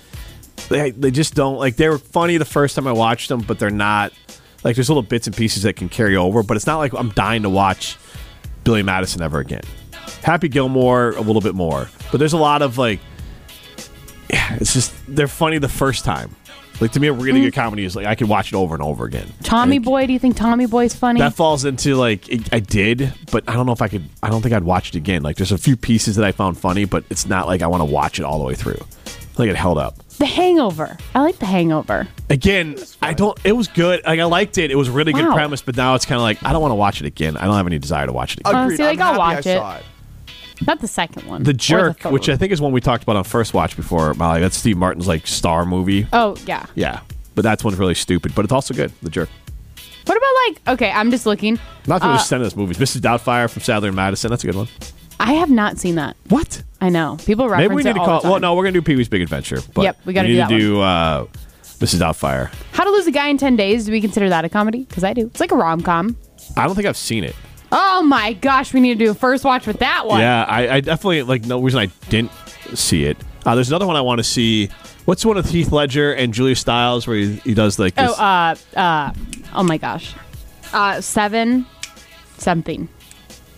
[0.68, 3.60] they they just don't like they were funny the first time I watched them, but
[3.60, 4.14] they're not
[4.64, 6.44] like there's little bits and pieces that can carry over.
[6.44, 7.98] But it's not like I'm dying to watch
[8.64, 9.64] Billy Madison ever again.
[10.24, 13.00] Happy Gilmore a little bit more, but there's a lot of like
[14.30, 16.36] yeah, it's just they're funny the first time.
[16.82, 17.58] Like to me, a really good mm.
[17.58, 19.28] comedy is like I could watch it over and over again.
[19.44, 21.20] Tommy Like, Boy, do you think Tommy Boy's funny?
[21.20, 24.08] That falls into like it, I did, but I don't know if I could.
[24.24, 25.22] I don't think I'd watch it again.
[25.22, 27.82] Like there's a few pieces that I found funny, but it's not like I want
[27.82, 28.80] to watch it all the way through.
[29.06, 29.98] Think it held up.
[30.20, 30.98] The Hangover.
[31.16, 32.08] I like The Hangover.
[32.30, 33.38] Again, I don't.
[33.44, 34.02] It was good.
[34.06, 34.70] Like I liked it.
[34.70, 35.34] It was a really good Wow.
[35.34, 37.36] premise, but now it's kind of like I don't want to watch it again.
[37.38, 38.56] I don't have any desire to watch it again.
[38.56, 38.78] Agreed.
[38.78, 39.58] see, like, I'm I'll happy watch I it.
[39.58, 39.84] saw it.
[40.68, 41.44] Not the second one.
[41.44, 44.14] The Jerk, third which I think is one we talked about on first watch before,
[44.16, 44.42] Molly.
[44.42, 46.06] That's Steve Martin's like star movie.
[46.14, 46.66] Oh yeah.
[46.76, 47.00] Yeah,
[47.36, 48.92] but that's one's really stupid, but it's also good.
[49.02, 49.30] The Jerk.
[50.06, 50.74] What about like?
[50.80, 51.58] Okay, I'm just looking.
[51.88, 52.78] Not that Uh, we're sending us movies.
[52.78, 53.00] Mrs.
[53.02, 54.30] Doubtfire from Sadler and Madison.
[54.32, 54.68] That's a good one.
[55.20, 56.16] I have not seen that.
[56.30, 56.64] What?
[56.82, 58.16] I know people reference Maybe we need it to all call.
[58.18, 58.32] the time.
[58.32, 59.60] Well, no, we're gonna do Pee Wee's Big Adventure.
[59.74, 61.26] But Yep, we gotta do need to do uh,
[61.80, 62.00] Mrs.
[62.00, 62.54] Doubtfire.
[62.72, 63.86] How to Lose a Guy in 10 Days.
[63.86, 64.86] Do we consider that a comedy?
[64.86, 65.28] Because I do.
[65.28, 66.16] It's like a rom com.
[66.56, 67.36] I don't think I've seen it.
[67.72, 70.22] Oh my gosh, we need to do a first watch with that one.
[70.22, 71.46] Yeah, I, I definitely like.
[71.46, 72.32] No reason I didn't
[72.74, 73.18] see it.
[73.46, 74.70] Uh, there's another one I want to see.
[75.06, 78.12] What's the one with Heath Ledger and Julia Stiles where he, he does like this?
[78.18, 79.14] Oh, uh, uh,
[79.54, 80.14] oh my gosh.
[80.72, 81.66] Uh, seven
[82.38, 82.88] something.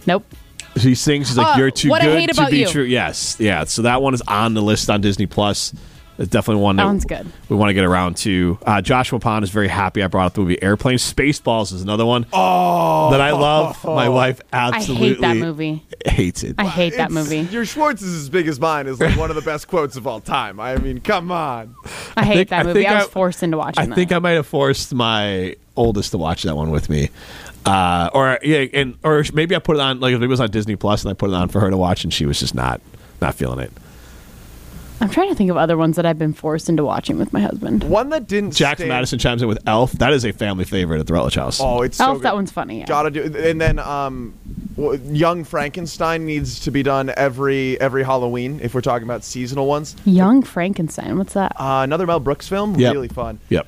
[0.07, 0.25] Nope.
[0.75, 1.27] He sings.
[1.29, 2.67] He's like, Uh, "You're too good to be You.
[2.67, 3.63] true." Yes, yeah.
[3.65, 5.73] So that one is on the list on Disney Plus.
[6.17, 7.25] It's definitely one that That one's good.
[7.49, 8.59] we want to get around to.
[8.63, 10.97] Uh, Joshua Pond is very happy I brought up the movie Airplane.
[10.97, 13.83] Spaceballs is another one oh, that I love.
[13.83, 15.83] My wife I absolutely hate that movie.
[16.05, 16.55] hates it.
[16.59, 17.39] I hate that It's- movie.
[17.51, 20.05] Your Schwartz is as big as mine is like one of the best quotes of
[20.05, 20.59] all time.
[20.59, 21.73] I mean, come on.
[22.15, 22.81] I hate think- that movie.
[22.81, 23.95] think I was I- forced into watching I that.
[23.95, 27.09] think I might have forced my oldest to watch that one with me.
[27.65, 30.49] Uh, or yeah, and or maybe I put it on like if it was on
[30.49, 32.55] Disney Plus and I put it on for her to watch and she was just
[32.55, 32.81] not
[33.21, 33.71] not feeling it.
[34.99, 37.39] I'm trying to think of other ones that I've been forced into watching with my
[37.41, 37.83] husband.
[37.85, 38.51] One that didn't.
[38.51, 39.93] Jackson stand- Madison chimes in with Elf.
[39.93, 41.59] That is a family favorite at the Rutledge House.
[41.59, 42.23] Oh, it's Elf, good.
[42.23, 42.79] that one's funny.
[42.79, 42.85] Yeah.
[42.85, 44.35] Gotta do, and then um,
[44.77, 49.95] Young Frankenstein needs to be done every every Halloween if we're talking about seasonal ones.
[50.05, 51.17] Young Frankenstein.
[51.17, 51.53] What's that?
[51.59, 52.93] Uh, another Mel Brooks film, Yep.
[52.93, 53.39] really fun.
[53.49, 53.67] Yep.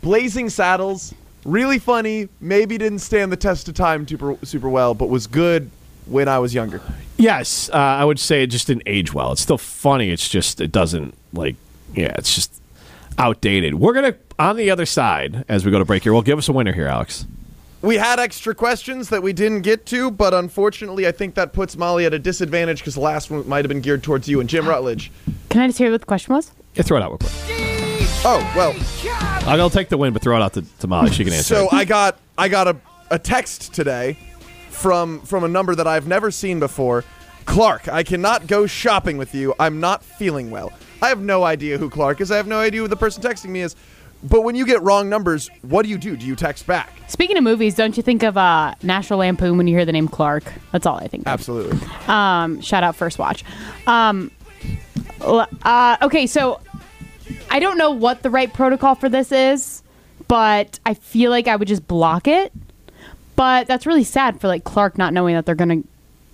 [0.00, 1.12] Blazing Saddles,
[1.44, 2.28] really funny.
[2.40, 5.70] Maybe didn't stand the test of time super super well, but was good
[6.06, 6.80] when I was younger.
[7.16, 9.32] Yes, uh, I would say it just didn't age well.
[9.32, 10.10] It's still funny.
[10.10, 11.56] It's just it doesn't like
[11.94, 12.14] yeah.
[12.18, 12.60] It's just
[13.18, 13.74] outdated.
[13.74, 16.12] We're gonna on the other side as we go to break here.
[16.12, 17.26] Well, give us a winner here, Alex.
[17.82, 21.78] We had extra questions that we didn't get to, but unfortunately, I think that puts
[21.78, 24.50] Molly at a disadvantage because the last one might have been geared towards you and
[24.50, 25.10] Jim Rutledge.
[25.48, 26.52] Can I just hear what the question was?
[26.74, 27.79] Yeah, throw it out real quick.
[28.22, 28.74] Oh well,
[29.48, 31.10] I'll take the win, but throw it out to, to Molly.
[31.10, 31.54] She can answer.
[31.54, 31.72] so it.
[31.72, 32.76] I got I got a,
[33.10, 34.18] a text today
[34.68, 37.02] from from a number that I've never seen before.
[37.46, 39.54] Clark, I cannot go shopping with you.
[39.58, 40.70] I'm not feeling well.
[41.00, 42.30] I have no idea who Clark is.
[42.30, 43.74] I have no idea who the person texting me is.
[44.22, 46.14] But when you get wrong numbers, what do you do?
[46.14, 46.92] Do you text back?
[47.08, 50.08] Speaking of movies, don't you think of uh, National Lampoon when you hear the name
[50.08, 50.44] Clark?
[50.72, 51.22] That's all I think.
[51.22, 51.28] Of.
[51.28, 51.78] Absolutely.
[52.06, 53.44] Um, shout out First Watch.
[53.86, 54.30] Um,
[55.22, 56.60] uh, okay, so
[57.50, 59.82] I don't know what the right protocol for this is,
[60.28, 62.52] but I feel like I would just block it.
[63.36, 65.82] But that's really sad for like Clark not knowing that they're gonna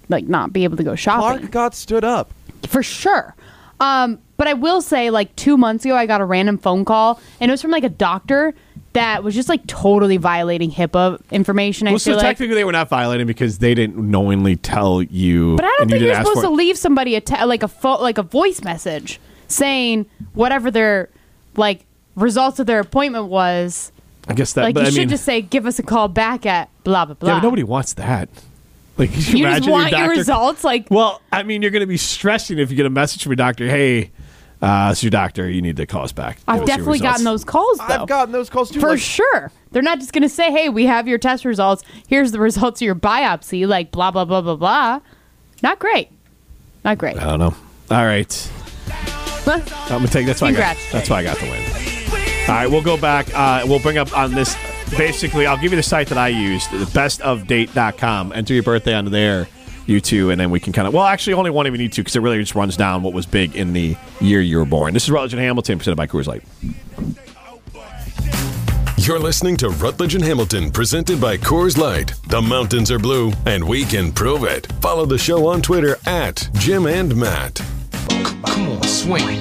[0.08, 2.32] like not be able to go shopping Clark got stood up.
[2.68, 3.34] for sure.
[3.78, 7.20] Um, but I will say, like two months ago, I got a random phone call,
[7.40, 8.54] and it was from like a doctor
[8.94, 11.86] that was just like totally violating HIPAA information.
[11.86, 12.22] I well, so like.
[12.22, 15.56] technically they were not violating because they didn't knowingly tell you.
[15.56, 16.56] But I don't and you think you're ask supposed for to it.
[16.56, 21.08] leave somebody a te- like a fo- like a voice message saying whatever their
[21.56, 23.92] like results of their appointment was.
[24.28, 24.62] I guess that.
[24.62, 27.04] like but you I should mean, just say, "Give us a call back at blah
[27.04, 28.28] blah blah." yeah, but nobody wants that.
[28.98, 30.64] Like you, you imagine just want your, your, results.
[30.64, 33.30] Like Well, I mean, you're going to be stressing if you get a message from
[33.30, 33.68] your doctor.
[33.68, 34.10] Hey,
[34.62, 35.48] uh, it's your doctor.
[35.48, 36.38] You need to call us back.
[36.48, 37.84] I've definitely gotten those calls though.
[37.84, 38.80] I've gotten those calls too.
[38.80, 39.52] for like, sure.
[39.70, 41.84] They're not just going to say, "Hey, we have your test results.
[42.08, 45.00] Here's the results of your biopsy." Like blah blah blah blah blah.
[45.62, 46.10] Not great.
[46.84, 47.16] Not great.
[47.16, 47.54] I don't know.
[47.90, 48.50] All right.
[49.46, 50.26] I'm gonna take.
[50.26, 50.48] That's why.
[50.48, 51.62] I got, that's why I got the win.
[52.48, 53.32] All right, we'll go back.
[53.34, 54.56] Uh, we'll bring up on this.
[54.96, 58.32] Basically, I'll give you the site that I used, the bestofdate.com.
[58.32, 59.48] Enter your birthday onto there,
[59.86, 60.94] you two, and then we can kind of.
[60.94, 63.12] Well, actually, only one of you need to because it really just runs down what
[63.12, 64.94] was big in the year you were born.
[64.94, 66.42] This is Rutledge and Hamilton, presented by Coors Light.
[68.98, 72.14] You're listening to Rutledge and Hamilton, presented by Coors Light.
[72.28, 74.66] The mountains are blue, and we can prove it.
[74.80, 77.60] Follow the show on Twitter at Jim and Matt.
[78.44, 79.38] Come on, swing.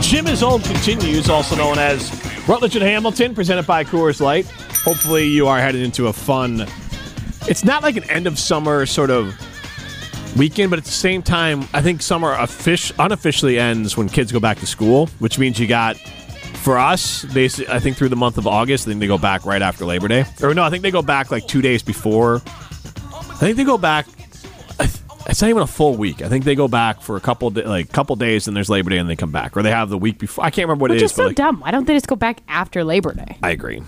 [0.00, 2.10] Jim is Old continues, also known as
[2.48, 4.46] Rutledge and Hamilton, presented by Coors Light.
[4.84, 6.66] Hopefully, you are headed into a fun.
[7.48, 9.34] It's not like an end of summer sort of
[10.36, 14.38] weekend, but at the same time, I think summer offic- unofficially ends when kids go
[14.38, 15.96] back to school, which means you got.
[16.62, 19.44] For us, basically, I think through the month of August, I think they go back
[19.44, 20.24] right after Labor Day.
[20.42, 22.42] Or no, I think they go back like two days before.
[23.36, 24.06] I think they go back.
[24.80, 26.22] I, th- I it's not even a full week.
[26.22, 28.88] I think they go back for a couple da- like couple days, and there's Labor
[28.88, 30.42] Day, and they come back, or they have the week before.
[30.42, 31.16] I can't remember what Which it is is.
[31.16, 31.60] so like, dumb.
[31.60, 33.36] Why don't they just go back after Labor Day?
[33.42, 33.82] I agree.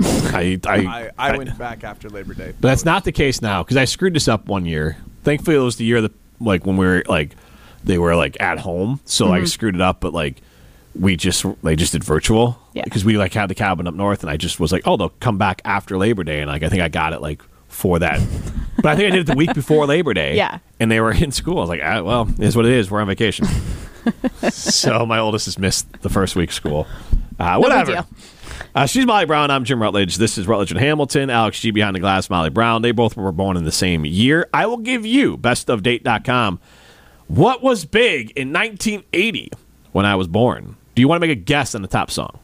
[0.00, 2.54] I, I, I, I went back after Labor Day.
[2.58, 4.96] But that's not the case now because I screwed this up one year.
[5.24, 7.36] Thankfully, it was the year that like when we were like
[7.84, 9.46] they were like at home, so I mm-hmm.
[9.46, 10.00] screwed it up.
[10.00, 10.40] But like
[10.94, 12.84] we just they just did virtual Yeah.
[12.84, 15.10] because we like had the cabin up north, and I just was like, oh, they'll
[15.20, 17.42] come back after Labor Day, and like I think I got it like
[17.76, 18.18] for that.
[18.76, 20.34] but I think I did it the week before Labor Day.
[20.36, 20.58] Yeah.
[20.80, 21.58] and they were in school.
[21.58, 22.90] I was like, ah, well, it is what it is.
[22.90, 23.46] We're on vacation.
[24.50, 26.86] so my oldest has missed the first week of school.
[27.38, 27.92] Uh, whatever.
[27.92, 28.06] deal.
[28.74, 29.50] Uh, she's Molly Brown.
[29.50, 30.16] I'm Jim Rutledge.
[30.16, 31.28] This is Rutledge and Hamilton.
[31.30, 32.82] Alex G behind the glass, Molly Brown.
[32.82, 34.48] They both were born in the same year.
[34.54, 36.60] I will give you bestofdate.com.
[37.28, 39.50] What was big in 1980
[39.92, 40.76] when I was born?
[40.94, 42.38] Do you want to make a guess on the top song?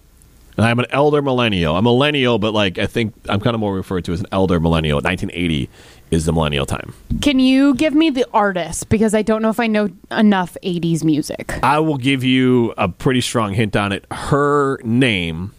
[0.56, 1.74] And I'm an elder millennial.
[1.76, 4.26] I'm a millennial, but like I think I'm kind of more referred to as an
[4.32, 4.96] elder millennial.
[4.96, 5.70] 1980
[6.10, 6.92] is the millennial time.
[7.22, 11.04] Can you give me the artist because I don't know if I know enough '80s
[11.04, 11.58] music.
[11.62, 14.04] I will give you a pretty strong hint on it.
[14.12, 15.52] Her name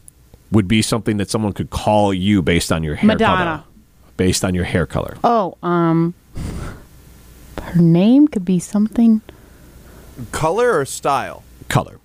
[0.51, 3.35] would be something that someone could call you based on your hair Madonna.
[3.45, 3.63] color.
[4.15, 5.17] Based on your hair color.
[5.23, 6.13] Oh, um,
[7.59, 9.21] her name could be something.
[10.31, 11.41] Color or style?
[11.69, 11.99] Color.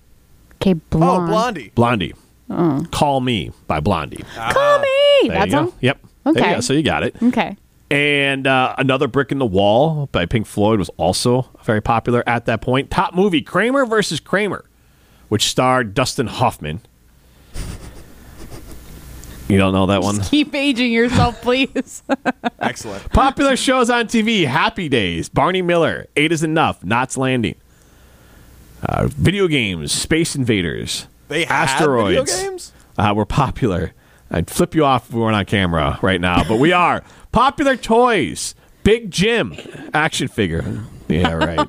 [0.55, 1.69] Okay, Oh, blonde.
[1.75, 2.13] Blondie.
[2.49, 2.89] Blondie.
[2.91, 4.23] Call Me by Blondie.
[4.35, 4.87] Call me.
[5.23, 5.57] There That you go.
[5.69, 5.73] song.
[5.81, 5.99] Yep.
[6.23, 6.53] There you Okay.
[6.55, 6.61] go.
[6.61, 7.15] So you got it.
[7.21, 7.55] Okay.
[7.91, 12.45] And uh, Another Brick in the Wall by Pink Floyd was also very popular at
[12.45, 12.91] that point.
[12.91, 14.65] Top movie Kramer versus Kramer,
[15.29, 16.81] which starred Dustin Hoffman.
[19.47, 20.19] You don't know that one?
[20.21, 22.03] Keep aging yourself, please.
[22.59, 23.09] Excellent.
[23.11, 27.55] Popular shows on TV Happy Days, Barney Miller, Eight is Enough, Knots Landing.
[28.83, 32.31] Uh, video games, Space Invaders, They had Asteroids.
[32.33, 32.73] video games?
[32.97, 33.93] uh, were popular.
[34.31, 37.01] I'd flip you off if we weren't on camera right now, but we are.
[37.31, 39.55] Popular toys, Big Jim,
[39.93, 40.83] action figure.
[41.07, 41.67] Yeah, right.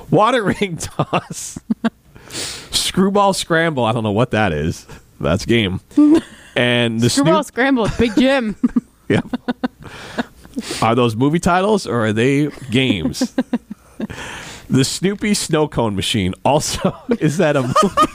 [0.10, 1.58] Water ring toss,
[2.30, 3.84] Screwball scramble.
[3.84, 4.86] I don't know what that is.
[5.20, 5.80] That's game.
[6.56, 7.46] And the Screwball Snoop.
[7.46, 8.56] Scramble, Big Jim.
[9.08, 9.26] Yep.
[10.82, 13.32] Are those movie titles or are they games?
[14.68, 18.12] The Snoopy snow cone machine also is that a movie?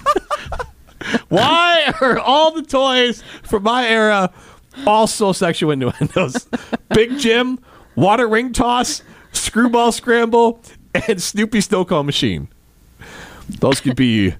[1.29, 4.31] Why are all the toys from my era
[4.87, 6.47] also sexual innuendos?
[6.89, 7.59] Big Jim,
[7.95, 10.61] water ring toss, screwball scramble,
[11.07, 12.47] and Snoopy snow cone machine.
[13.59, 14.35] Those could be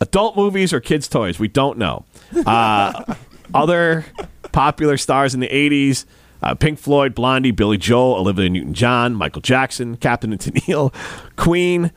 [0.00, 1.38] adult movies or kids' toys.
[1.38, 2.04] We don't know.
[2.46, 3.14] Uh,
[3.52, 4.04] other
[4.52, 6.04] popular stars in the 80s
[6.44, 10.92] uh, Pink Floyd, Blondie, Billy Joel, Olivia Newton John, Michael Jackson, Captain and Tennille,
[11.36, 11.90] Queen,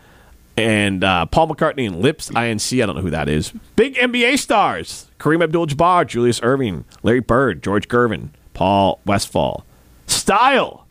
[0.56, 2.82] and uh, Paul McCartney and Lipps Inc.
[2.82, 3.52] I don't know who that is.
[3.76, 9.66] Big NBA stars Kareem Abdul Jabbar, Julius Erving, Larry Bird, George Gervin, Paul Westphal.
[10.08, 10.86] Style.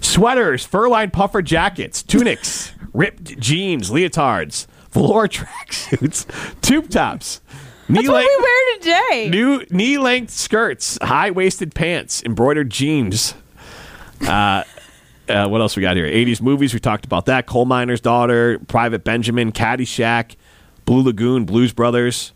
[0.00, 6.26] Sweaters, fur-lined puffer jackets, tunics, ripped jeans, leotards, velour tracksuits,
[6.60, 7.40] tube tops,
[7.88, 9.28] That's what knee-length, we wear today.
[9.30, 13.34] new knee-length skirts, high-waisted pants, embroidered jeans.
[14.26, 14.64] Uh,
[15.28, 16.06] uh, what else we got here?
[16.06, 16.72] 80s movies.
[16.72, 17.46] We talked about that.
[17.46, 20.36] Coal Miner's Daughter, Private Benjamin, Caddyshack,
[20.84, 22.32] Blue Lagoon, Blues Brothers.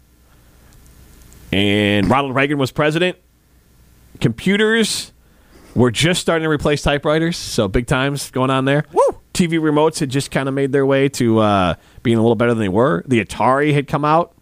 [1.53, 3.17] And Ronald Reagan was president.
[4.21, 5.13] Computers
[5.75, 8.85] were just starting to replace typewriters, so big times going on there.
[8.93, 9.03] Woo!
[9.33, 12.53] TV remotes had just kind of made their way to uh, being a little better
[12.53, 13.05] than they were.
[13.07, 14.35] The Atari had come out.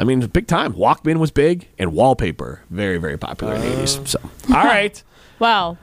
[0.00, 0.72] I mean, big time.
[0.72, 4.08] Walkman was big, and wallpaper very, very popular in the 80s.
[4.08, 5.02] So, all right.
[5.38, 5.76] Well,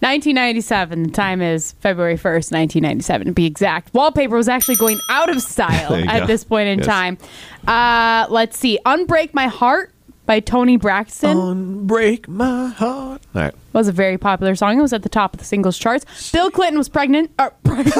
[0.00, 1.02] 1997.
[1.02, 3.92] The time is February 1st, 1997 to be exact.
[3.92, 6.26] Wallpaper was actually going out of style at go.
[6.26, 6.86] this point in Yes.
[6.86, 7.18] time.
[7.66, 8.78] Uh, let's see.
[8.86, 9.92] Unbreak My Heart
[10.24, 13.20] by Toni Braxton Unbreak my heart.
[13.34, 13.54] All right.
[13.74, 14.78] was a very popular song.
[14.78, 16.30] It was at the top of the singles charts.
[16.32, 17.32] Bill Clinton was pregnant.
[17.38, 17.94] Uh, pregnant.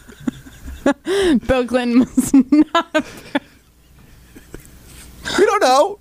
[1.46, 2.94] Bill Clinton was not.
[5.38, 5.98] We don't know.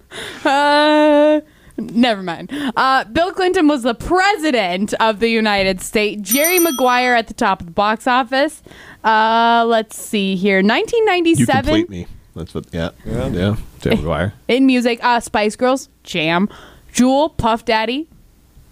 [0.50, 1.42] Uh,
[1.78, 2.50] never mind.
[2.76, 6.22] Uh, Bill Clinton was the president of the United States.
[6.28, 8.64] Jerry Maguire at the top of the box office.
[9.04, 10.60] Uh, let's see here.
[10.62, 12.08] You 1997 complete me.
[12.36, 12.92] That's what, yeah.
[13.06, 13.28] Yeah.
[13.28, 13.56] yeah.
[13.82, 14.34] Jay McGuire.
[14.48, 15.00] in music.
[15.04, 16.50] Uh, Spice Girls, Jam,
[16.92, 18.08] Jewel, Puff Daddy,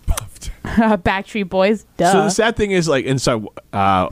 [0.10, 1.86] uh, Backstreet Boys.
[1.98, 2.12] Duh.
[2.12, 4.10] So the sad thing is, like, and so uh,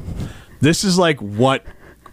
[0.62, 1.65] this is like what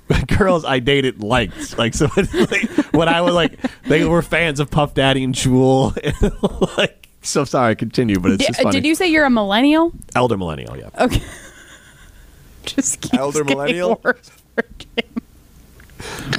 [0.39, 1.79] girls I dated liked.
[1.79, 5.95] Like, so like, when I was like, they were fans of Puff Daddy and Jewel.
[6.03, 6.33] And,
[6.77, 8.73] like, so sorry, continue, but it's Di- just funny.
[8.73, 9.93] did you say you're a millennial?
[10.15, 10.91] Elder millennial, yeah.
[10.99, 11.23] Okay.
[12.65, 14.01] Just keeps Elder millennial?
[14.03, 14.31] worse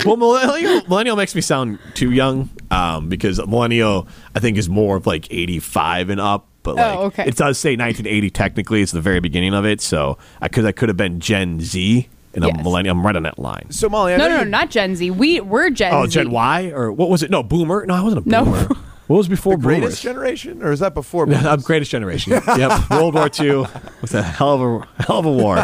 [0.06, 4.98] well, millennial millennial makes me sound too young um, because millennial I think is more
[4.98, 6.48] of like eighty five and up.
[6.64, 7.26] But like, Oh, okay.
[7.28, 8.82] it does say 1980 technically.
[8.82, 12.08] It's the very beginning of it, so I could I could have been Gen Z
[12.34, 12.56] and Yes.
[12.58, 12.96] I'm millennial.
[12.96, 13.70] I'm right on that line.
[13.72, 15.12] So Molly, I No, no, no, not Gen Z.
[15.12, 16.12] We we're Gen Oh, Z.
[16.12, 17.30] Gen Y or what was it?
[17.32, 17.86] No, Boomer.
[17.86, 18.46] No, I wasn't a Boomer.
[18.46, 18.68] No.
[18.68, 18.82] Boomer.
[19.08, 20.02] What was before greatest Boomers?
[20.02, 21.28] generation, or is that before?
[21.28, 21.64] Yeah, I'm boomers?
[21.66, 22.32] greatest generation.
[22.58, 23.66] yep, World War II
[24.02, 25.58] was a hell of a hell of a war.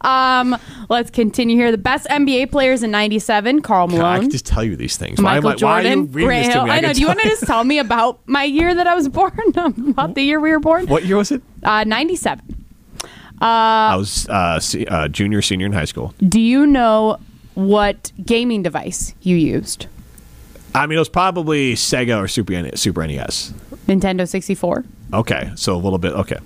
[0.00, 0.56] um,
[0.88, 1.70] Let's continue here.
[1.70, 4.02] The best NBA players in '97: Carl Moore.
[4.02, 5.20] I can just tell you these things.
[5.20, 6.70] Michael why, am I, why are you Jordan, reading this to me?
[6.70, 6.92] I know.
[6.94, 9.38] Do you want to just tell me about my year that I was born?
[9.54, 10.86] about the year we were born?
[10.86, 11.42] What year was it?
[11.62, 12.63] Uh, '97.
[13.40, 16.14] I was uh, se- uh, junior, senior in high school.
[16.26, 17.18] Do you know
[17.54, 19.86] what gaming device you used?
[20.74, 23.52] I mean, it was probably Sega or Super N- Super NES.
[23.86, 24.84] Nintendo 64.
[25.12, 26.12] Okay, so a little bit.
[26.14, 26.38] Okay,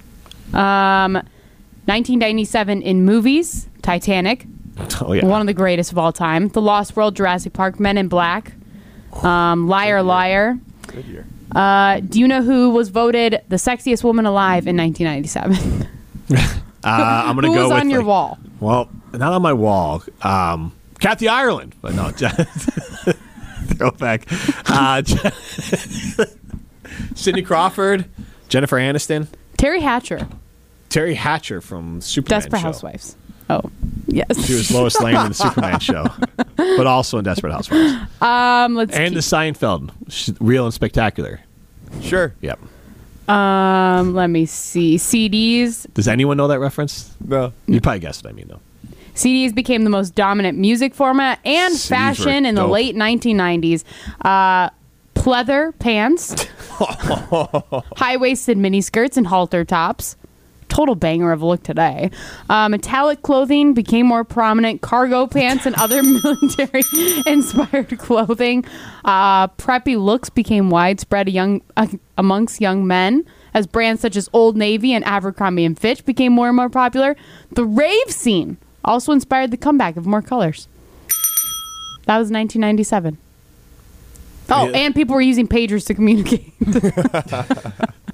[0.52, 1.14] Um,
[1.86, 4.44] 1997 in movies: Titanic,
[5.00, 5.24] oh yeah.
[5.24, 6.48] one of the greatest of all time.
[6.48, 8.52] The Lost World, Jurassic Park, Men in Black,
[9.22, 10.58] um, Liar Liar.
[10.88, 11.26] Good year.
[11.54, 15.88] Uh, do you know who was voted the sexiest woman alive in 1997?
[16.84, 18.38] uh, I'm gonna who go was with on your like- wall?
[18.60, 20.02] Well, not on my wall.
[20.22, 22.10] Um, Kathy Ireland, but no.
[23.76, 24.26] Throwback.
[24.66, 25.02] Uh,
[27.14, 28.06] Cindy Crawford,
[28.48, 30.26] Jennifer Aniston, Teri Hatcher,
[30.90, 32.66] Teri Hatcher from Superman Desperate show.
[32.66, 33.16] Housewives.
[33.50, 33.62] Oh,
[34.06, 34.44] yes.
[34.46, 36.06] She was Lois Lane in the Superman show,
[36.56, 37.94] but also in Desperate Housewives.
[38.20, 39.90] um, let's And the Seinfeld,
[40.40, 41.40] real and spectacular.
[42.02, 42.34] Sure.
[42.42, 42.58] Yep.
[43.28, 44.96] Um, let me see.
[44.96, 45.86] CDs.
[45.94, 47.14] Does anyone know that reference?
[47.24, 47.52] No.
[47.66, 48.60] You probably guessed what I mean, though.
[49.14, 52.70] CDs became the most dominant music format and CDs fashion were in the dope.
[52.70, 53.82] late 1990s.
[54.24, 54.70] Uh,
[55.14, 56.46] pleather pants,
[57.96, 60.16] high waisted miniskirts, and halter tops.
[60.78, 62.08] Total banger of a look today.
[62.48, 64.80] Uh, metallic clothing became more prominent.
[64.80, 66.82] Cargo pants and other military
[67.26, 68.64] inspired clothing.
[69.04, 74.56] Uh, preppy looks became widespread young, uh, amongst young men as brands such as Old
[74.56, 77.16] Navy and Abercrombie and Fitch became more and more popular.
[77.50, 80.68] The rave scene also inspired the comeback of more colors.
[82.06, 83.18] That was 1997.
[84.48, 84.76] Oh, Yeah.
[84.78, 86.52] and people were using pagers to communicate.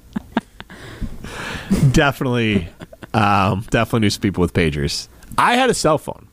[1.91, 2.67] Definitely,
[3.13, 5.07] um, definitely knew some people with pagers.
[5.37, 6.27] I had a cell phone.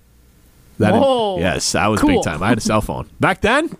[0.78, 1.38] That Whoa.
[1.38, 2.10] yes, I was Cool.
[2.10, 2.42] big time.
[2.42, 3.70] I had a cell phone back then.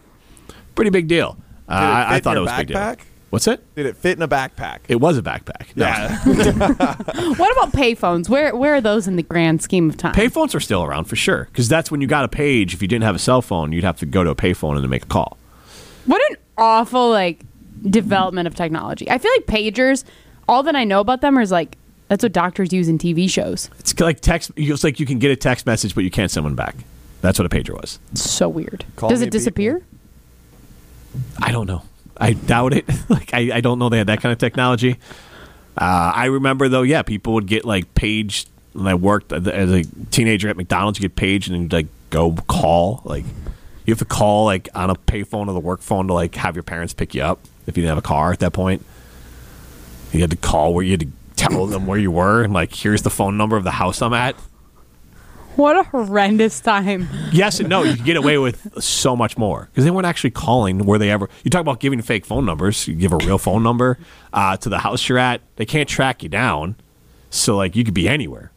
[0.74, 1.36] Pretty big deal.
[1.68, 2.76] Uh, I, I thought it was a big deal.
[2.76, 3.00] backpack?
[3.30, 3.64] What's it?
[3.74, 4.80] Did it fit in a backpack?
[4.88, 5.74] It was a backpack.
[5.74, 5.86] No.
[5.86, 6.18] Yeah.
[7.36, 8.28] what about payphones?
[8.28, 10.14] Where where are those in the grand scheme of time?
[10.14, 12.74] Payphones are still around for sure because that's when you got a page.
[12.74, 14.82] If you didn't have a cell phone, you'd have to go to a payphone and
[14.84, 15.38] then make a call.
[16.04, 17.40] What an awful like
[17.82, 19.10] development of technology.
[19.10, 20.04] I feel like pagers.
[20.48, 21.76] All that I know about them is like
[22.08, 23.70] that's what doctors use in TV shows.
[23.78, 24.50] It's like text.
[24.56, 26.76] It's like you can get a text message, but you can't send one back.
[27.22, 27.98] That's what a pager was.
[28.10, 28.84] It's so weird.
[28.96, 29.32] Call Does it a beep.
[29.32, 29.82] disappear?
[31.40, 31.82] I don't know.
[32.18, 32.86] I doubt it.
[33.08, 34.98] like I, I don't know they had that kind of technology.
[35.76, 38.48] Uh, I remember though, yeah, people would get like paged.
[38.74, 42.32] When I worked as a teenager at McDonald's, you get paged and you'd, like go
[42.48, 43.02] call.
[43.04, 43.24] Like
[43.86, 46.56] you have to call like on a payphone or the work phone to like have
[46.56, 48.84] your parents pick you up if you didn't have a car at that point.
[50.12, 52.72] You had to call where you had to tell them where you were and like
[52.74, 54.36] here's the phone number of the house I'm at.
[55.56, 57.08] What a horrendous time.
[57.30, 57.82] Yes and no.
[57.82, 60.86] You could get away with so much more because they weren't actually calling.
[60.86, 61.28] Were they ever?
[61.44, 62.88] You talk about giving fake phone numbers.
[62.88, 63.98] You give a real phone number
[64.32, 65.42] uh, to the house you're at.
[65.56, 66.76] They can't track you down.
[67.28, 68.50] So like you could be anywhere.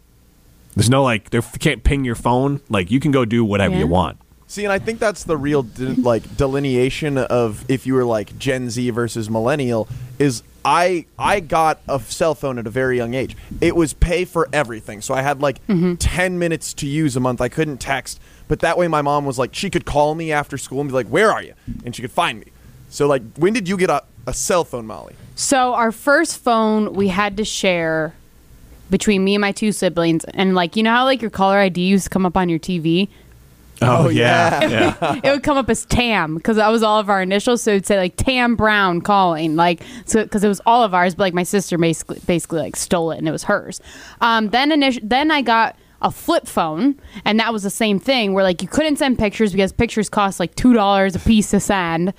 [0.76, 2.62] There's no like they can't ping your phone.
[2.70, 3.82] Like you can go do whatever Yeah.
[3.82, 4.18] you want.
[4.56, 8.38] See, and I think that's the real de- like delineation of if you were like
[8.38, 13.16] Gen Z versus millennial is I I got a cell phone at a very young
[13.16, 13.36] age.
[13.60, 15.02] It was pay for everything.
[15.02, 15.96] So I had like mm-hmm.
[15.96, 17.42] 10 minutes to use a month.
[17.42, 20.58] I couldn't text, but that way my mom was like she could call me after
[20.58, 21.54] school and be like, "Where are you?"
[21.84, 22.46] and she could find me.
[22.90, 25.16] So like when did you get a, a cell phone, Molly?
[25.36, 28.14] So our first phone we had to share
[28.90, 31.82] between me and my two siblings, and like you know how like your caller ID
[31.82, 33.10] used to come up on your TV.
[33.82, 34.68] Oh, yeah.
[34.68, 35.20] yeah.
[35.24, 37.62] it would come up as Tam because that was all of our initials.
[37.62, 41.16] So it'd say like Tam Brown calling, like so because it was all of ours,
[41.16, 43.82] but like my sister basically basically like stole it and it was hers.
[44.22, 48.34] Um, then init- then I got a flip phone, and that was the same thing
[48.34, 51.60] where like you couldn't send pictures because pictures cost like two dollars a piece to
[51.60, 52.14] send.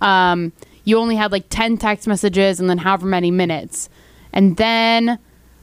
[0.00, 0.52] Um,
[0.84, 3.88] you only had like ten text messages and then however many minutes,
[4.32, 5.18] and then.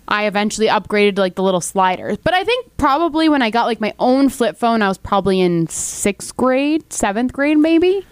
[0.09, 2.17] I eventually upgraded to like the little sliders.
[2.17, 5.39] But I think probably when I got like my own flip phone, I was probably
[5.39, 8.05] in sixth grade, seventh grade, maybe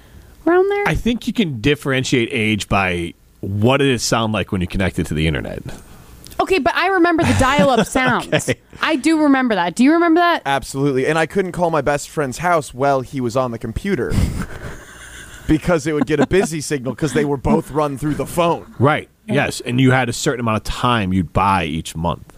[0.46, 0.88] around there.
[0.88, 5.08] I think you can differentiate age by what did it sound like when you connected
[5.08, 5.62] to the internet.
[6.40, 8.28] Okay, but I remember the dial-up sounds.
[8.32, 8.60] Okay.
[8.82, 9.76] I do remember that.
[9.76, 10.44] Do you remember that?
[10.46, 11.08] Absolutely.
[11.08, 14.12] And I couldn't call my best friend's house while he was on the computer
[15.48, 18.74] because it would get a busy signal because they were both run through the phone.
[18.80, 19.10] Right.
[19.26, 22.34] Yes, and you had a certain amount of time you'd buy each month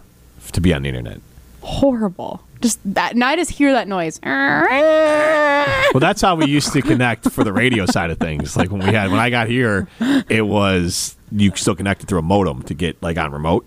[0.52, 1.20] to be on the internet.
[1.62, 2.42] Horrible.
[2.60, 3.12] Just that.
[3.12, 4.20] And I just hear that noise.
[4.24, 8.56] Well, that's how we used to connect for the radio side of things.
[8.56, 9.88] Like when we had when I got here,
[10.28, 13.66] it was you still connected through a modem to get like on remote.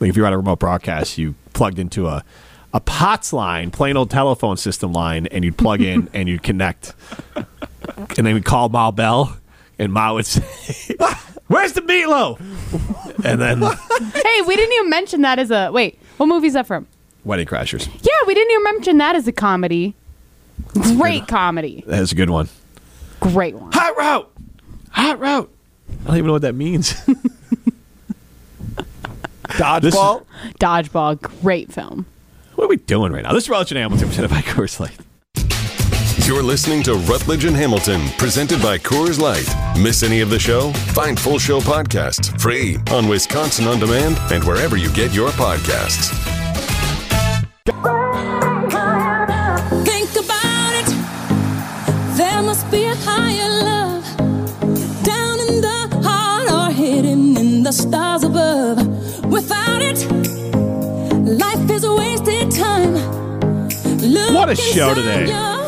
[0.00, 2.24] Like if you were on a remote broadcast, you plugged into a
[2.72, 6.94] a POTS line, plain old telephone system line, and you'd plug in and you'd connect.
[7.96, 9.36] And then we'd call Ma Bell,
[9.78, 10.42] and Ma would say,
[11.48, 12.38] "Where's the meatloaf?"
[13.24, 15.98] And then Hey, we didn't even mention that as a wait.
[16.16, 16.86] What movie is that from?
[17.24, 17.86] Wedding Crashers.
[18.02, 19.94] Yeah, we didn't even mention that as a comedy.
[20.96, 21.82] Great comedy.
[21.86, 22.48] That's a good one.
[23.20, 23.72] Great one.
[23.72, 24.26] Hot Rod.
[24.90, 25.48] Hot Rod.
[26.04, 26.92] I don't even know what that means.
[29.48, 30.24] Dodgeball?
[30.58, 31.20] Dodgeball.
[31.42, 32.06] Great film.
[32.54, 33.32] what are we doing right now?
[33.32, 34.96] This is Rutledge and Hamilton presented by Coors Light.
[36.30, 39.52] You're listening to Rutledge and Hamilton, presented by Coors Light.
[39.76, 40.72] Miss any of the show?
[40.94, 46.10] Find full show podcasts free on Wisconsin On Demand and wherever you get your podcasts.
[49.84, 52.16] Think about it.
[52.16, 54.04] There must be a higher love
[55.02, 58.78] down in the heart or hidden in the stars above.
[59.26, 60.08] Without it,
[61.26, 62.94] life is a wasted time.
[63.98, 65.59] Look What a show inside today.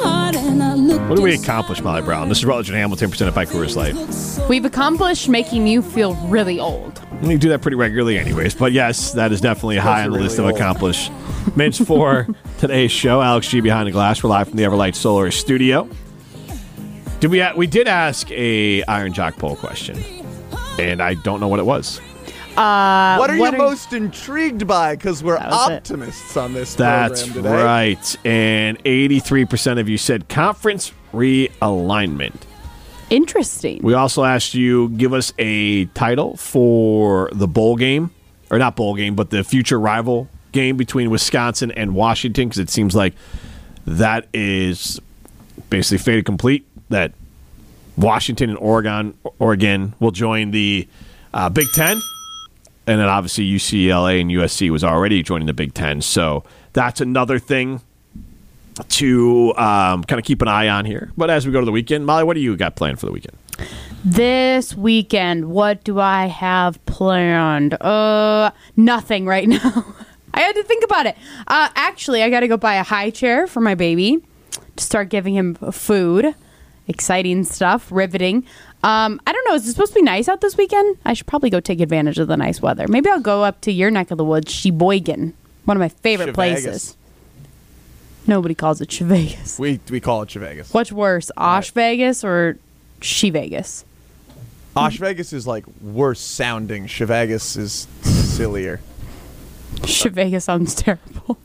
[1.12, 2.30] What do we accomplish, Molly Brown?
[2.30, 4.48] This is Rutledge and Hamilton presented by Coors Light.
[4.48, 7.02] We've accomplished making you feel really old.
[7.20, 8.54] We do that pretty regularly, anyways.
[8.54, 10.62] But yes, that is definitely high on the are list really of old.
[10.62, 13.20] accomplishments for today's show.
[13.20, 14.22] Alex G behind the glass.
[14.22, 15.86] We're live from the Everlight Solar Studio.
[17.20, 17.46] Did we?
[17.56, 20.02] We did ask a Iron Jock poll question,
[20.78, 22.00] and I don't know what it was.
[22.56, 24.94] Uh, what are what you are- most intrigued by?
[24.94, 25.72] Because we're That was it.
[25.74, 27.62] optimists on this That's today.
[27.64, 28.16] right.
[28.26, 32.34] And eighty-three percent of you said conference realignment.
[33.10, 33.80] Interesting.
[33.82, 38.10] We also asked you give us a title for the bowl game,
[38.50, 42.70] or not bowl game, but the future rival game between Wisconsin and Washington, because it
[42.70, 43.14] seems like
[43.86, 45.00] that is
[45.70, 46.66] basically fate complete.
[46.90, 47.12] That
[47.96, 50.86] Washington and Oregon, Oregon will join the
[51.34, 51.98] uh, Big Ten,
[52.86, 56.00] and then obviously UCLA and USC was already joining the Big Ten.
[56.02, 57.80] So that's another thing
[58.88, 61.12] to um, kind of keep an eye on here.
[61.16, 63.12] But as we go to the weekend, Molly, what do you got planned for the
[63.12, 63.36] weekend?
[64.04, 67.74] This weekend, what do I have planned?
[67.80, 69.94] Uh, nothing right now.
[70.34, 71.16] I had to think about it.
[71.46, 74.24] Uh, actually, I got to go buy a high chair for my baby
[74.76, 76.34] to start giving him food.
[76.88, 78.44] Exciting stuff, riveting.
[78.82, 79.54] Um, I don't know.
[79.54, 80.96] Is it supposed to be nice out this weekend?
[81.04, 82.88] I should probably go take advantage of the nice weather.
[82.88, 85.34] Maybe I'll go up to your neck of the woods, Sheboygan,
[85.66, 86.34] one of my favorite Chevegas.
[86.34, 86.96] places.
[88.26, 89.58] Nobody calls it Chevegas.
[89.58, 90.72] We, we call it Chevegas.
[90.74, 92.56] What's worse, Osh Vegas or
[93.00, 93.84] She Vegas?
[94.74, 96.86] Osh Vegas is like worse sounding.
[96.86, 98.80] Chevegas is sillier.
[99.76, 101.38] Chevegas sounds terrible.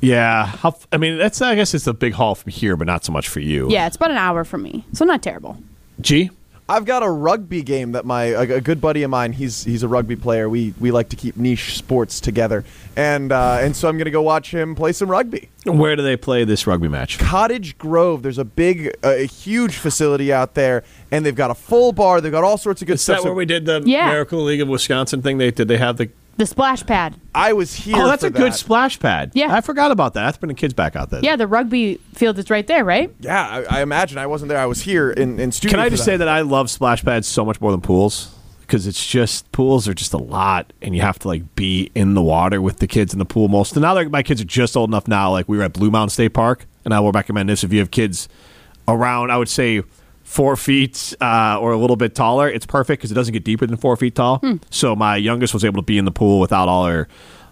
[0.00, 2.86] Yeah, how, f- I mean that's I guess it's a big haul from here, but
[2.88, 3.70] not so much for you.
[3.70, 5.58] Yeah, it's about an hour from me, so not terrible.
[6.00, 6.30] G.
[6.68, 9.32] I've got a rugby game that my a, a good buddy of mine.
[9.32, 10.48] He's he's a rugby player.
[10.48, 12.64] We we like to keep niche sports together,
[12.96, 15.50] and uh, and so I'm gonna go watch him play some rugby.
[15.64, 17.18] Where do they play this rugby match?
[17.18, 18.22] Cottage Grove.
[18.22, 22.20] There's a big, uh, a huge facility out there, and they've got a full bar.
[22.20, 23.18] They've got all sorts of good Is stuff.
[23.18, 24.06] that So where we did the Yeah.
[24.10, 25.38] Miracle League of Wisconsin thing?
[25.38, 27.16] They did they have the The splash pad.
[27.34, 27.96] I was here.
[27.96, 29.32] Oh, that's for a good splash pad.
[29.34, 29.54] Yeah.
[29.54, 30.24] I forgot about that.
[30.24, 31.20] That's bringing kids back out there.
[31.22, 33.14] Yeah, the rugby field is right there, right?
[33.20, 34.58] Yeah, I, I imagine I wasn't there.
[34.58, 35.72] I was here in in studio.
[35.76, 38.34] Can I for just say that I love splash pads so much more than pools?
[38.60, 42.14] Because it's just pools are just a lot, and you have to like be in
[42.14, 43.74] the water with the kids in the pool most.
[43.74, 45.90] And now that my kids are just old enough now, like we were at Blue
[45.90, 48.28] Mound State Park, and I will recommend this if you have kids
[48.88, 49.30] around.
[49.30, 49.82] I would say
[50.32, 52.48] four feet uh, or a little bit taller.
[52.48, 54.42] It's perfect because it doesn't get deeper than four feet tall.
[54.70, 57.06] So my youngest was able to be in the pool without all her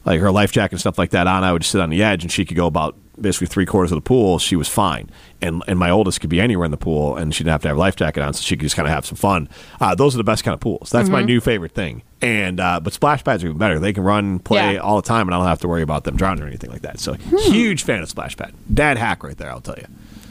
[0.07, 1.45] like her life jacket and stuff like that on.
[1.45, 3.93] I would just sit on the edge, and she could go about basically three quarters
[3.93, 4.39] of the pool.
[4.39, 5.11] She was fine,
[5.43, 7.69] and and my oldest could be anywhere in the pool, and she didn't have to
[7.69, 9.47] have a life jacket on, so she could just kind of have some fun.
[9.79, 10.89] Uh, those are the best kind of pools.
[10.91, 12.03] That's my new favorite thing.
[12.23, 13.79] And uh, but splash pads are even better.
[13.79, 14.79] They can run, play Yeah.
[14.81, 16.81] all the time, and I don't have to worry about them drowning or anything like
[16.83, 16.99] that.
[16.99, 18.55] So huge fan of splash pad.
[18.73, 19.87] Dad hack right there, I'll tell you.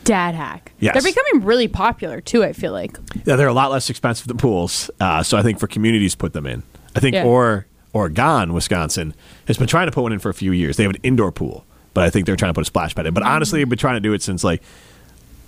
[0.09, 0.71] Dad hack.
[0.79, 0.93] Yes.
[0.95, 2.97] They're becoming really popular too, I feel like.
[3.25, 4.89] Yeah, they're a lot less expensive than pools.
[4.99, 6.63] Uh, so I think for communities, put them in.
[6.95, 7.25] I think Yeah.
[7.25, 9.13] or Oregon, Wisconsin
[9.47, 10.77] has been trying to put one in for a few years.
[10.77, 13.05] They have an indoor pool, but I think they're trying to put a splash pad
[13.05, 13.13] in.
[13.13, 14.63] But honestly, they've been trying to do it since like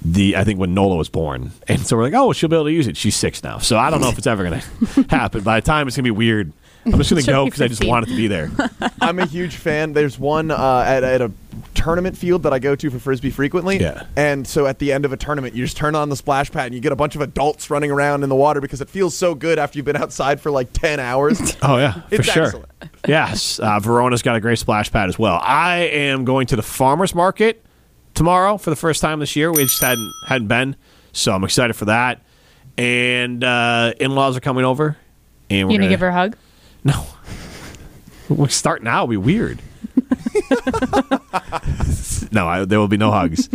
[0.04, 2.66] the I think when Nola was born, and so we're like, oh, she'll be able
[2.66, 2.98] to use it.
[2.98, 4.62] She's six now, so I don't know if it's ever going
[4.94, 5.42] to happen.
[5.42, 6.52] By the time it's going to be weird
[6.86, 7.90] I'm just gonna go because I just 15.
[7.90, 8.50] wanted to be there.
[9.02, 9.94] I'm a huge fan.
[9.94, 11.32] There's one uh, at, at a
[11.76, 13.80] tournament field that I go to for frisbee frequently.
[13.80, 14.06] Yeah.
[14.16, 16.68] And so at the end of a tournament, you just turn on the splash pad
[16.68, 19.16] and you get a bunch of adults running around in the water because it feels
[19.16, 21.40] so good after you've been outside for like 10 hours.
[21.64, 22.44] Oh yeah, for It's sure.
[22.46, 22.70] excellent.
[23.08, 25.40] Yes, uh, Verona's got a great splash pad as well.
[25.44, 27.64] I am going to the farmers market
[28.16, 29.52] tomorrow for the first time this year.
[29.52, 30.76] We just hadn't hadn't been,
[31.14, 32.22] so I'm excited for that.
[32.78, 34.98] And uh, in-laws are coming over,
[35.50, 36.36] and we're You gonna give her a hug?
[36.84, 37.06] No.
[38.30, 39.04] We start now.
[39.04, 39.62] It'll be weird.
[42.32, 43.50] no, I, there will be no hugs.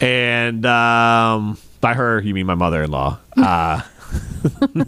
[0.00, 3.18] and um, by her, you mean my mother-in-law?
[3.36, 3.82] Uh,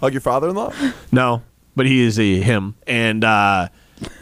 [0.00, 0.72] Hug your father in law?
[1.10, 1.42] No,
[1.74, 3.68] but he is a him, and uh,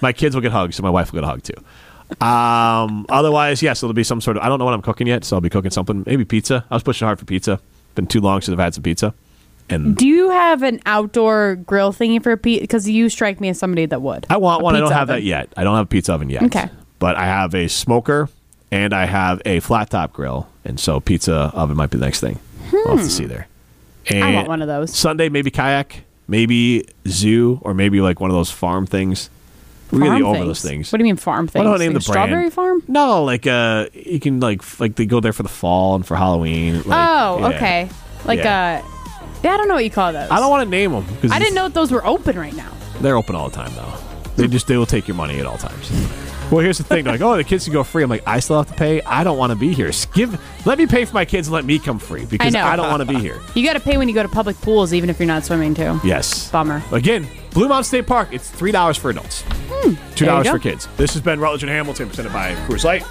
[0.00, 2.24] my kids will get hugs, so my wife will get a hug too.
[2.24, 4.44] Um, otherwise, yes, it'll be some sort of.
[4.44, 6.04] I don't know what I'm cooking yet, so I'll be cooking something.
[6.06, 6.64] Maybe pizza.
[6.70, 7.60] I was pushing hard for pizza.
[7.94, 9.14] Been too long since I've had some pizza,
[9.72, 12.62] and Do you have an outdoor grill thingy for a pizza?
[12.62, 14.26] Because you strike me as somebody that would.
[14.30, 14.76] I want one.
[14.76, 15.52] I don't pizza have that yet.
[15.56, 16.42] I don't have a pizza oven yet.
[16.44, 16.68] Okay.
[16.98, 18.28] but I have a smoker
[18.70, 22.20] and I have a flat top grill, and so pizza oven might be the next
[22.20, 22.38] thing.
[22.72, 23.46] We'll have to see there.
[24.08, 24.94] And I want one of those.
[24.96, 29.28] Sunday, maybe kayak, maybe zoo, or maybe like one of those farm things.
[29.90, 30.90] really Farm over those things.
[30.90, 31.64] What do you mean farm things?
[31.64, 32.28] What do I name Like the brand?
[32.28, 32.82] Strawberry farm?
[32.88, 36.06] No, like uh, you can like f- like they go there for the fall and
[36.06, 36.76] for Halloween.
[36.82, 37.48] Like, oh, yeah.
[37.56, 37.88] okay.
[38.24, 38.82] Like Yeah.
[38.82, 38.88] uh,
[39.42, 40.30] yeah, I don't know what you call those.
[40.30, 42.54] I don't want to name them because I didn't know that those were open right
[42.54, 42.72] now.
[43.00, 43.92] they're open all the time though.
[44.36, 45.90] They just they will take your money at all times.
[46.50, 47.04] Well, here's the thing.
[47.04, 48.02] They're like, oh, the kids can go free.
[48.02, 49.00] I'm like, I still have to pay.
[49.02, 49.90] I don't want to be here.
[50.12, 52.62] Give, let me pay for my kids and let me come free because know.
[52.62, 53.40] I don't want to be here.
[53.54, 55.72] You got to pay when you go to public pools, even if you're not swimming
[55.74, 55.98] too.
[56.04, 56.50] Yes.
[56.50, 56.82] Bummer.
[56.92, 58.28] Again, Blue Mound State Park.
[58.32, 59.90] It's three dollars for adults, two Hmm.
[60.18, 60.88] You dollars for kids.
[60.98, 63.02] This has been Rutledge and Hamilton presented by Coors Light.